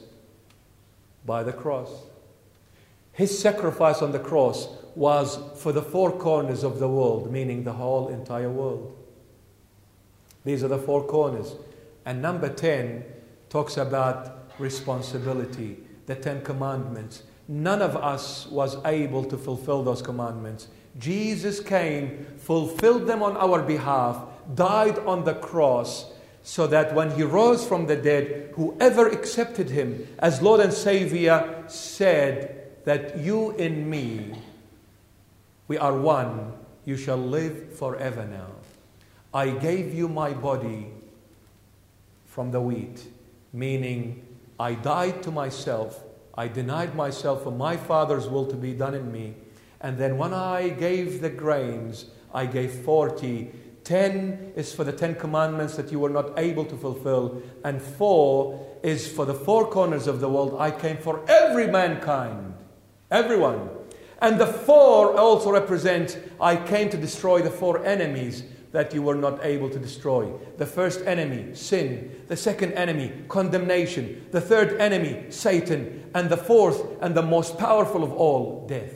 [1.26, 1.90] by the cross.
[3.14, 7.74] His sacrifice on the cross was for the four corners of the world, meaning the
[7.74, 8.96] whole entire world.
[10.44, 11.56] These are the four corners.
[12.06, 13.04] And number 10
[13.50, 17.24] talks about responsibility, the Ten Commandments.
[17.48, 20.68] None of us was able to fulfill those commandments.
[20.98, 24.24] Jesus came, fulfilled them on our behalf,
[24.56, 26.12] died on the cross,
[26.44, 31.66] so that when he rose from the dead, whoever accepted him as Lord and Savior
[31.68, 34.34] said that you in me,
[35.68, 36.54] we are one,
[36.86, 38.48] you shall live forever now.
[39.34, 40.88] I gave you my body
[42.26, 43.06] from the wheat,
[43.52, 44.26] meaning
[44.58, 46.02] I died to myself,
[46.34, 49.36] I denied myself for my Father's will to be done in me.
[49.82, 53.52] And then when I gave the grains, I gave 40.
[53.88, 57.42] 10 is for the 10 commandments that you were not able to fulfill.
[57.64, 60.58] And 4 is for the four corners of the world.
[60.60, 62.54] I came for every mankind,
[63.10, 63.70] everyone.
[64.22, 69.16] And the 4 also represent I came to destroy the four enemies that you were
[69.16, 70.34] not able to destroy.
[70.58, 72.26] The first enemy, sin.
[72.28, 74.28] The second enemy, condemnation.
[74.32, 76.12] The third enemy, Satan.
[76.14, 78.94] And the fourth and the most powerful of all, death.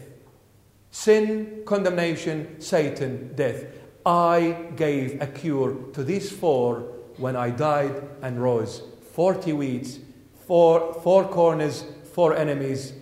[0.92, 3.64] Sin, condemnation, Satan, death.
[4.06, 6.80] I gave a cure to these four
[7.18, 8.82] when I died and rose.
[9.14, 10.00] 40 weeds,
[10.48, 12.94] four, four corners, four enemies,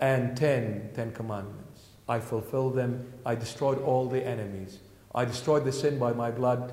[0.00, 1.82] and ten, ten commandments.
[2.08, 3.12] I fulfilled them.
[3.24, 4.80] I destroyed all the enemies.
[5.14, 6.72] I destroyed the sin by my blood.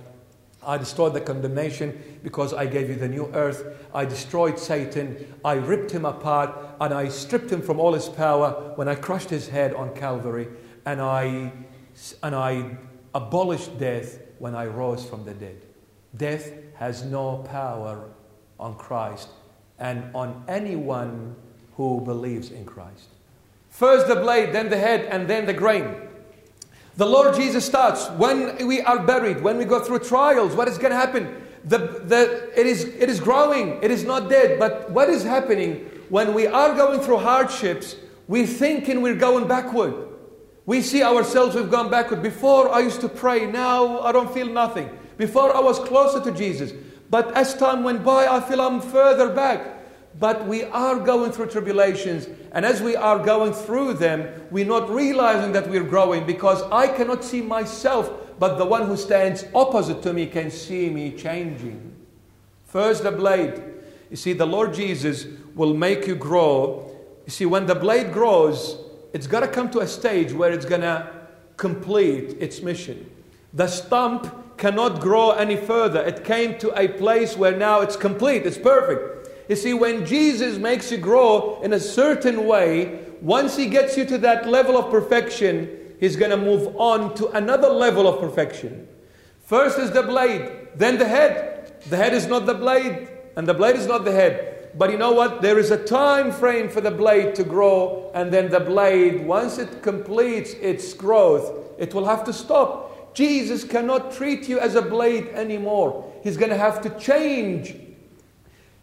[0.65, 3.87] I destroyed the condemnation because I gave you the new earth.
[3.93, 5.33] I destroyed Satan.
[5.45, 9.29] I ripped him apart and I stripped him from all his power when I crushed
[9.29, 10.47] his head on Calvary.
[10.85, 11.53] And I,
[12.23, 12.77] and I
[13.13, 15.61] abolished death when I rose from the dead.
[16.15, 18.09] Death has no power
[18.59, 19.29] on Christ
[19.77, 21.35] and on anyone
[21.75, 23.07] who believes in Christ.
[23.69, 25.95] First the blade, then the head, and then the grain.
[26.97, 30.77] The Lord Jesus starts when we are buried, when we go through trials, what is
[30.77, 31.41] going to happen?
[31.63, 34.59] The, the, it, is, it is growing, it is not dead.
[34.59, 37.95] But what is happening when we are going through hardships?
[38.27, 40.08] We're thinking we're going backward.
[40.69, 42.21] We see ourselves, we've gone backward.
[42.21, 44.87] Before I used to pray, now I don't feel nothing.
[45.17, 46.71] Before I was closer to Jesus.
[47.09, 49.65] But as time went by, I feel I'm further back.
[50.19, 54.91] But we are going through tribulations, and as we are going through them, we're not
[54.91, 60.03] realizing that we're growing because I cannot see myself, but the one who stands opposite
[60.03, 61.95] to me can see me changing.
[62.65, 63.59] First, the blade.
[64.11, 66.95] You see, the Lord Jesus will make you grow.
[67.25, 70.65] You see, when the blade grows, it's got to come to a stage where it's
[70.65, 71.11] going to
[71.57, 73.09] complete its mission.
[73.53, 76.01] The stump cannot grow any further.
[76.01, 79.29] It came to a place where now it's complete, it's perfect.
[79.49, 84.05] You see, when Jesus makes you grow in a certain way, once He gets you
[84.05, 88.87] to that level of perfection, He's going to move on to another level of perfection.
[89.43, 91.73] First is the blade, then the head.
[91.89, 94.58] The head is not the blade, and the blade is not the head.
[94.75, 95.41] But you know what?
[95.41, 99.57] There is a time frame for the blade to grow, and then the blade, once
[99.57, 103.15] it completes its growth, it will have to stop.
[103.15, 106.11] Jesus cannot treat you as a blade anymore.
[106.23, 107.75] He's going to have to change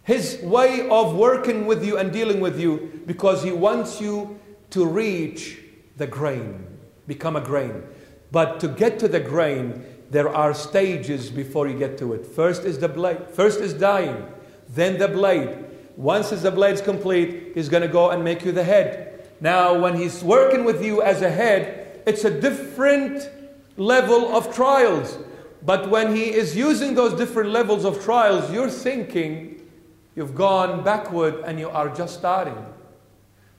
[0.03, 4.39] his way of working with you and dealing with you because he wants you
[4.71, 5.59] to reach
[5.97, 6.67] the grain,
[7.07, 7.83] become a grain.
[8.31, 12.27] But to get to the grain, there are stages before you get to it.
[12.27, 14.27] First is the blade, first is dying,
[14.69, 15.66] then the blade.
[15.97, 19.29] Once the blade is complete, he's going to go and make you the head.
[19.41, 23.29] Now, when he's working with you as a head, it's a different
[23.77, 25.19] level of trials.
[25.63, 29.57] But when he is using those different levels of trials, you're thinking,
[30.17, 32.57] You've gone backward and you are just starting.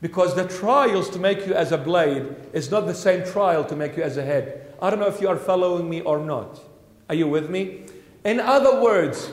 [0.01, 3.75] Because the trials to make you as a blade is not the same trial to
[3.75, 4.73] make you as a head.
[4.81, 6.59] I don't know if you are following me or not.
[7.09, 7.85] Are you with me?
[8.25, 9.31] In other words,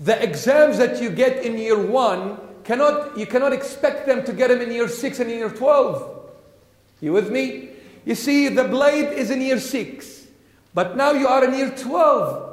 [0.00, 4.48] the exams that you get in year one cannot you cannot expect them to get
[4.48, 6.30] them in year six and in year twelve.
[7.00, 7.70] You with me?
[8.04, 10.26] You see, the blade is in year six,
[10.74, 12.46] but now you are in year twelve.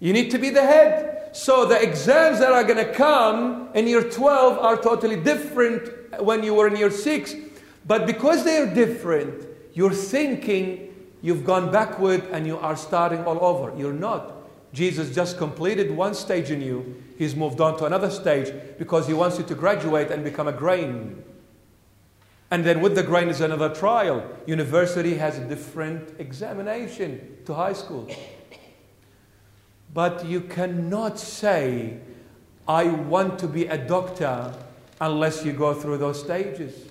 [0.00, 1.30] You need to be the head.
[1.32, 6.42] So the exams that are going to come in year 12 are totally different when
[6.42, 7.34] you were in year 6.
[7.86, 13.44] But because they are different, you're thinking you've gone backward and you are starting all
[13.44, 13.76] over.
[13.78, 14.37] You're not.
[14.72, 17.02] Jesus just completed one stage in you.
[17.16, 20.52] He's moved on to another stage because he wants you to graduate and become a
[20.52, 21.24] grain.
[22.50, 24.24] And then with the grain is another trial.
[24.46, 28.08] University has a different examination to high school.
[29.92, 31.98] But you cannot say,
[32.66, 34.54] I want to be a doctor
[35.00, 36.86] unless you go through those stages.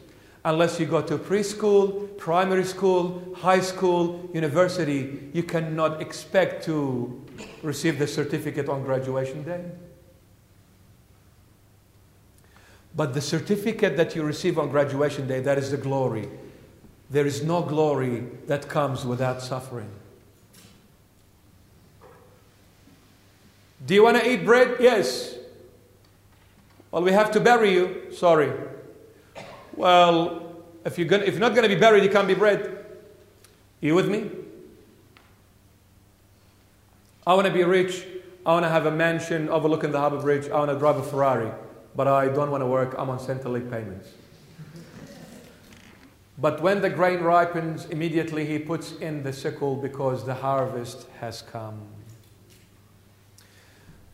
[0.45, 7.21] Unless you go to preschool, primary school, high school, university, you cannot expect to
[7.61, 9.63] receive the certificate on graduation day.
[12.95, 16.27] But the certificate that you receive on graduation day, that is the glory.
[17.09, 19.89] There is no glory that comes without suffering.
[23.85, 24.77] Do you want to eat bread?
[24.79, 25.35] Yes.
[26.91, 28.11] Well, we have to bury you.
[28.11, 28.51] Sorry.
[29.75, 32.61] Well, if you're, gonna, if you're not going to be buried, you can't be bread.
[32.61, 34.31] Are you with me?
[37.28, 38.05] I want to be rich.
[38.45, 40.49] I want to have a mansion overlooking the harbor bridge.
[40.49, 41.51] I want to drive a Ferrari.
[41.93, 42.95] But I don't want to work.
[42.97, 44.11] I'm on Centrelink payments.
[46.38, 51.41] But when the grain ripens, immediately he puts in the sickle because the harvest has
[51.41, 51.82] come.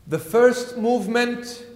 [0.08, 1.68] The first movement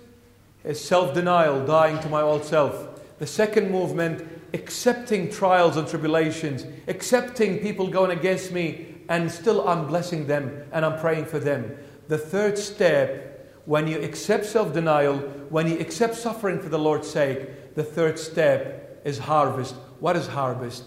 [0.63, 2.99] is self denial, dying to my old self.
[3.19, 9.87] The second movement, accepting trials and tribulations, accepting people going against me, and still I'm
[9.87, 11.77] blessing them and I'm praying for them.
[12.07, 15.17] The third step, when you accept self denial,
[15.49, 19.75] when you accept suffering for the Lord's sake, the third step is harvest.
[19.99, 20.83] What is harvest?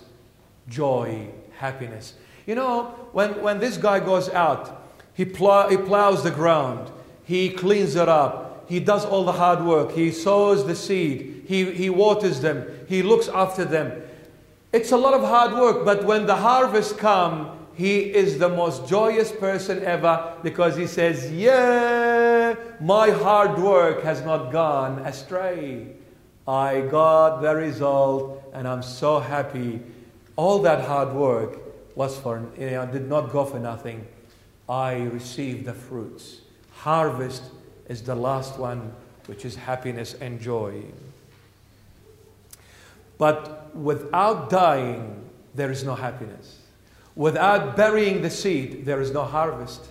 [0.69, 2.15] Joy, happiness.
[2.47, 6.91] You know, when, when this guy goes out, he, plow, he plows the ground
[7.31, 8.69] he cleans it up.
[8.69, 9.93] He does all the hard work.
[9.93, 11.45] He sows the seed.
[11.47, 12.67] He, he waters them.
[12.89, 14.03] He looks after them.
[14.73, 18.87] It's a lot of hard work, but when the harvest come, he is the most
[18.87, 25.87] joyous person ever because he says, Yeah, my hard work has not gone astray.
[26.47, 29.81] I got the result and I'm so happy.
[30.37, 31.59] All that hard work
[31.97, 34.07] was for, you know, did not go for nothing.
[34.69, 36.41] I received the fruits.
[36.73, 37.45] Harvest
[37.89, 38.93] is the last one,
[39.25, 40.83] which is happiness and joy.
[43.17, 45.25] But without dying,
[45.55, 46.60] there is no happiness.
[47.17, 49.87] Without burying the seed, there is no harvest.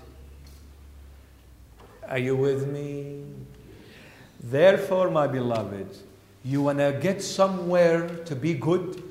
[2.07, 3.23] Are you with me?
[4.41, 5.95] Therefore, my beloved,
[6.43, 9.03] you want to get somewhere to be good,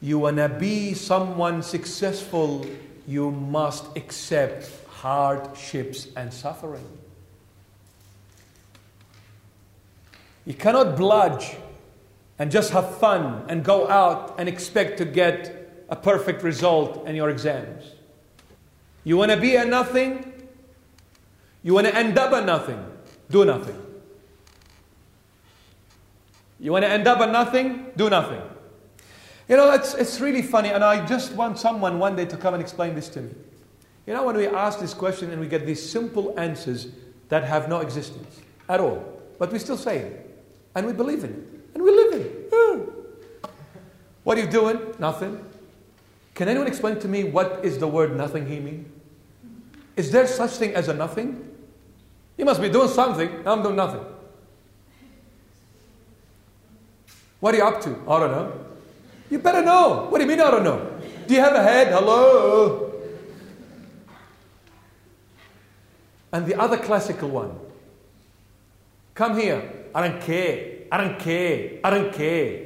[0.00, 2.66] you want to be someone successful,
[3.06, 6.86] you must accept hardships and suffering.
[10.46, 11.56] You cannot bludge
[12.38, 15.53] and just have fun and go out and expect to get
[15.94, 17.84] a perfect result in your exams.
[19.04, 20.32] You want to be a nothing?
[21.62, 22.84] You want to end up a nothing?
[23.30, 23.80] Do nothing.
[26.58, 27.92] You want to end up a nothing?
[27.96, 28.42] Do nothing.
[29.48, 32.54] You know, it's, it's really funny, and I just want someone one day to come
[32.54, 33.30] and explain this to me.
[34.06, 36.88] You know, when we ask this question and we get these simple answers
[37.28, 38.98] that have no existence at all,
[39.38, 40.44] but we still say it.
[40.74, 41.74] And we believe in it.
[41.74, 42.48] And we live in it.
[42.52, 42.80] Hmm.
[44.24, 44.80] What are you doing?
[44.98, 45.53] Nothing.
[46.34, 48.90] Can anyone explain to me what is the word nothing he mean?
[49.96, 51.48] Is there such thing as a nothing?
[52.36, 53.46] You must be doing something.
[53.46, 54.04] I'm doing nothing.
[57.38, 57.90] What are you up to?
[58.08, 58.52] I don't know.
[59.30, 60.06] You better know.
[60.08, 60.98] What do you mean I don't know?
[61.26, 61.88] Do you have a head?
[61.92, 62.92] Hello?
[66.32, 67.56] And the other classical one.
[69.14, 69.86] Come here.
[69.94, 70.78] I don't care.
[70.90, 71.78] I don't care.
[71.84, 72.62] I don't care.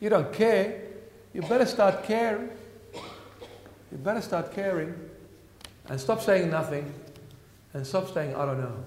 [0.00, 0.83] You don't care.
[1.34, 2.50] You better start caring.
[2.94, 4.94] You better start caring.
[5.88, 6.94] And stop saying nothing.
[7.74, 8.84] And stop saying, I don't know.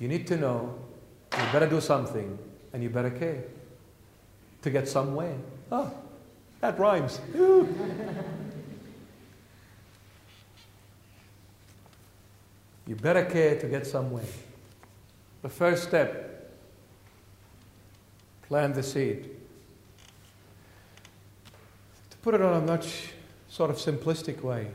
[0.00, 0.76] You need to know.
[1.32, 2.38] You better do something.
[2.72, 3.44] And you better care.
[4.62, 5.36] To get somewhere.
[5.70, 5.92] Oh,
[6.60, 7.20] that rhymes.
[12.86, 14.24] You better care to get somewhere.
[15.42, 16.52] The first step
[18.46, 19.33] plant the seed.
[22.24, 23.10] Put it on a much
[23.50, 24.68] sort of simplistic way,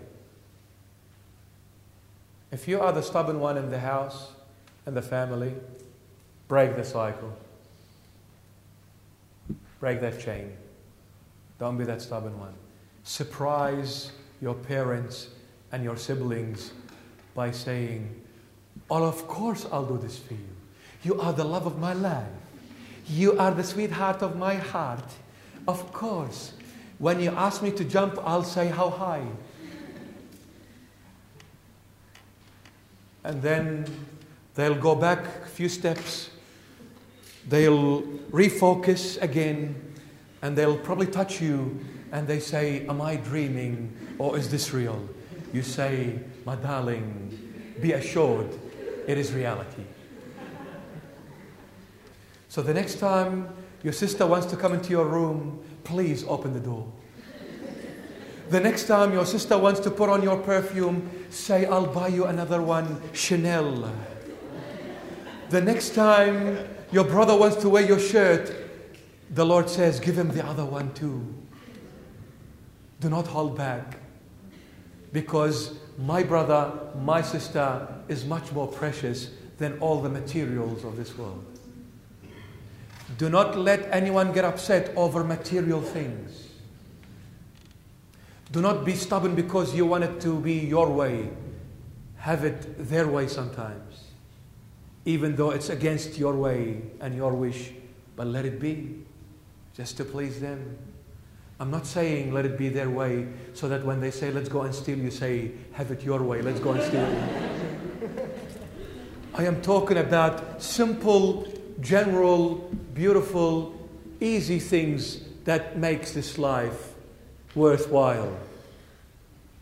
[2.51, 4.33] if you are the stubborn one in the house
[4.85, 5.55] and the family,
[6.47, 7.35] break the cycle.
[9.79, 10.55] Break that chain.
[11.57, 12.53] Don't be that stubborn one.
[13.03, 15.29] Surprise your parents
[15.71, 16.71] and your siblings
[17.33, 18.13] by saying,
[18.91, 20.49] Oh, of course I'll do this for you.
[21.01, 22.27] You are the love of my life.
[23.07, 25.09] You are the sweetheart of my heart.
[25.67, 26.53] Of course.
[26.99, 29.25] When you ask me to jump, I'll say, How high?
[33.23, 33.85] And then
[34.55, 36.29] they'll go back a few steps.
[37.47, 39.95] They'll refocus again.
[40.41, 41.79] And they'll probably touch you.
[42.11, 45.07] And they say, Am I dreaming or is this real?
[45.53, 48.57] You say, My darling, be assured
[49.09, 49.83] it is reality.
[52.47, 53.49] So the next time
[53.81, 56.91] your sister wants to come into your room, please open the door.
[58.49, 62.25] The next time your sister wants to put on your perfume, say, I'll buy you
[62.25, 63.93] another one, Chanel.
[65.49, 66.57] The next time
[66.91, 68.51] your brother wants to wear your shirt,
[69.29, 71.23] the Lord says, give him the other one too.
[72.99, 73.97] Do not hold back.
[75.13, 81.15] Because my brother, my sister is much more precious than all the materials of this
[81.17, 81.58] world.
[83.17, 86.47] Do not let anyone get upset over material things.
[88.51, 91.29] Do not be stubborn because you want it to be your way.
[92.17, 94.05] Have it their way sometimes,
[95.05, 97.71] even though it's against your way and your wish,
[98.15, 99.05] but let it be
[99.75, 100.77] just to please them.
[101.59, 104.61] I'm not saying let it be their way so that when they say, let's go
[104.61, 108.19] and steal, you say, have it your way, let's go and steal.
[109.35, 111.47] I am talking about simple,
[111.81, 112.55] general,
[112.93, 113.73] beautiful,
[114.19, 116.93] easy things that makes this life
[117.55, 118.37] worthwhile.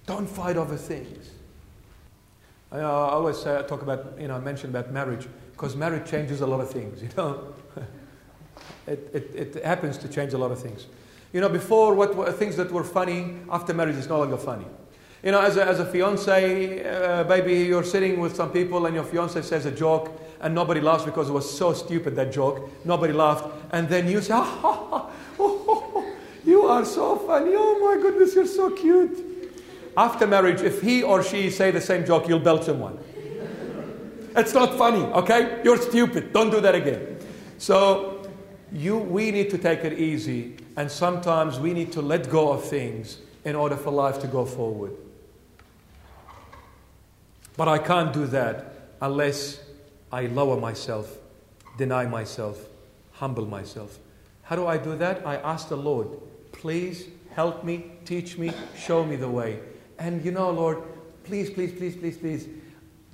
[0.06, 1.32] Don't fight over things.
[2.72, 6.42] I, always say, I talk about, you know, I mention about marriage because marriage changes
[6.42, 7.54] a lot of things, you know.
[8.88, 10.88] it, it, it happens to change a lot of things.
[11.34, 14.66] You know, before, what things that were funny, after marriage, is no longer funny.
[15.24, 18.96] You know, as a, as a fiance, uh, baby, you're sitting with some people and
[18.96, 20.12] your fiance says a joke
[20.42, 22.70] and nobody laughs because it was so stupid, that joke.
[22.86, 23.48] Nobody laughed.
[23.72, 25.10] And then you say, ah, ha, ha,
[25.40, 26.16] oh, oh, oh,
[26.46, 27.52] you are so funny.
[27.56, 29.26] Oh my goodness, you're so cute.
[29.96, 33.00] After marriage, if he or she say the same joke, you'll belt someone.
[34.36, 35.62] It's not funny, okay?
[35.64, 36.32] You're stupid.
[36.32, 37.18] Don't do that again.
[37.58, 38.30] So
[38.72, 42.64] you, we need to take it easy and sometimes we need to let go of
[42.64, 44.92] things in order for life to go forward.
[47.56, 49.60] But I can't do that unless
[50.12, 51.18] I lower myself,
[51.78, 52.66] deny myself,
[53.12, 54.00] humble myself.
[54.44, 55.26] How do I do that?
[55.26, 56.08] I ask the Lord,
[56.52, 59.60] please help me, teach me, show me the way.
[60.00, 60.82] And you know, Lord,
[61.24, 62.48] please, please, please, please, please,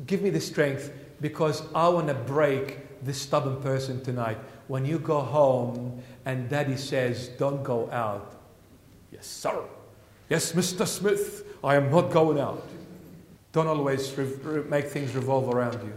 [0.05, 0.91] give me the strength
[1.21, 4.37] because I want to break this stubborn person tonight.
[4.67, 8.35] When you go home and daddy says, Don't go out.
[9.11, 9.63] Yes, sir.
[10.29, 10.87] Yes, Mr.
[10.87, 12.65] Smith, I am not going out.
[13.51, 15.93] Don't always re- re- make things revolve around you.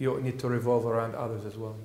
[0.00, 1.76] You need to revolve around others as well.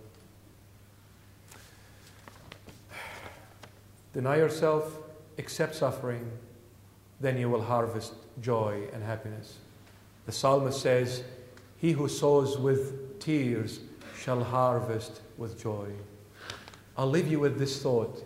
[4.13, 4.97] Deny yourself,
[5.37, 6.31] accept suffering,
[7.19, 9.57] then you will harvest joy and happiness.
[10.25, 11.25] The psalmist says,
[11.77, 13.81] He who sows with tears
[14.17, 15.89] shall harvest with joy.
[16.97, 18.23] I'll leave you with this thought.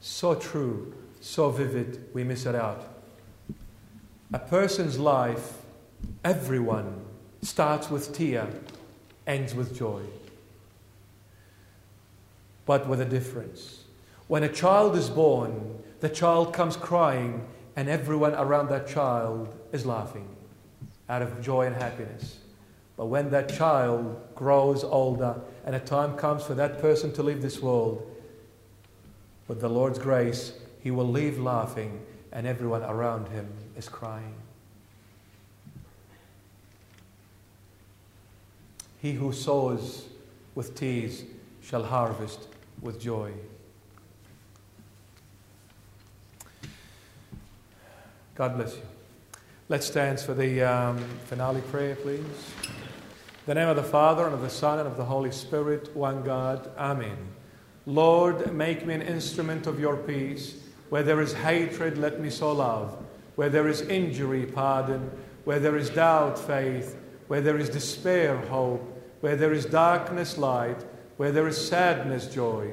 [0.00, 2.86] So true, so vivid, we miss it out.
[4.34, 5.54] A person's life,
[6.24, 7.00] everyone,
[7.40, 8.46] starts with tear,
[9.30, 10.02] ends with joy.
[12.66, 13.84] But with a difference.
[14.26, 19.86] When a child is born, the child comes crying, and everyone around that child is
[19.86, 20.28] laughing
[21.08, 22.38] out of joy and happiness.
[22.96, 27.40] But when that child grows older, and a time comes for that person to leave
[27.40, 28.06] this world,
[29.46, 32.00] with the Lord's grace, he will leave laughing,
[32.32, 34.39] and everyone around him is crying.
[39.00, 40.06] He who sows
[40.54, 41.24] with tears
[41.62, 42.48] shall harvest
[42.82, 43.32] with joy.
[48.34, 48.82] God bless you.
[49.68, 52.18] Let's stand for the um, finale prayer, please.
[52.20, 55.94] In the name of the Father, and of the Son, and of the Holy Spirit,
[55.94, 56.70] one God.
[56.76, 57.16] Amen.
[57.86, 60.56] Lord, make me an instrument of your peace.
[60.90, 62.96] Where there is hatred, let me sow love.
[63.36, 65.10] Where there is injury, pardon.
[65.44, 66.96] Where there is doubt, faith.
[67.28, 68.89] Where there is despair, hope.
[69.20, 70.84] Where there is darkness, light.
[71.16, 72.70] Where there is sadness, joy.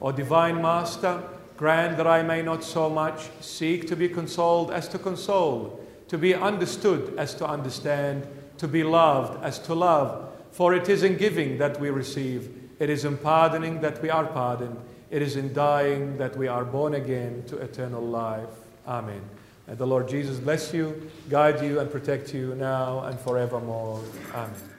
[0.00, 1.22] O divine Master,
[1.56, 5.78] grant that I may not so much seek to be consoled as to console,
[6.08, 8.26] to be understood as to understand,
[8.56, 10.32] to be loved as to love.
[10.52, 14.26] For it is in giving that we receive, it is in pardoning that we are
[14.26, 14.78] pardoned,
[15.10, 18.48] it is in dying that we are born again to eternal life.
[18.88, 19.20] Amen.
[19.66, 24.02] And the Lord Jesus bless you, guide you, and protect you now and forevermore.
[24.34, 24.69] Amen.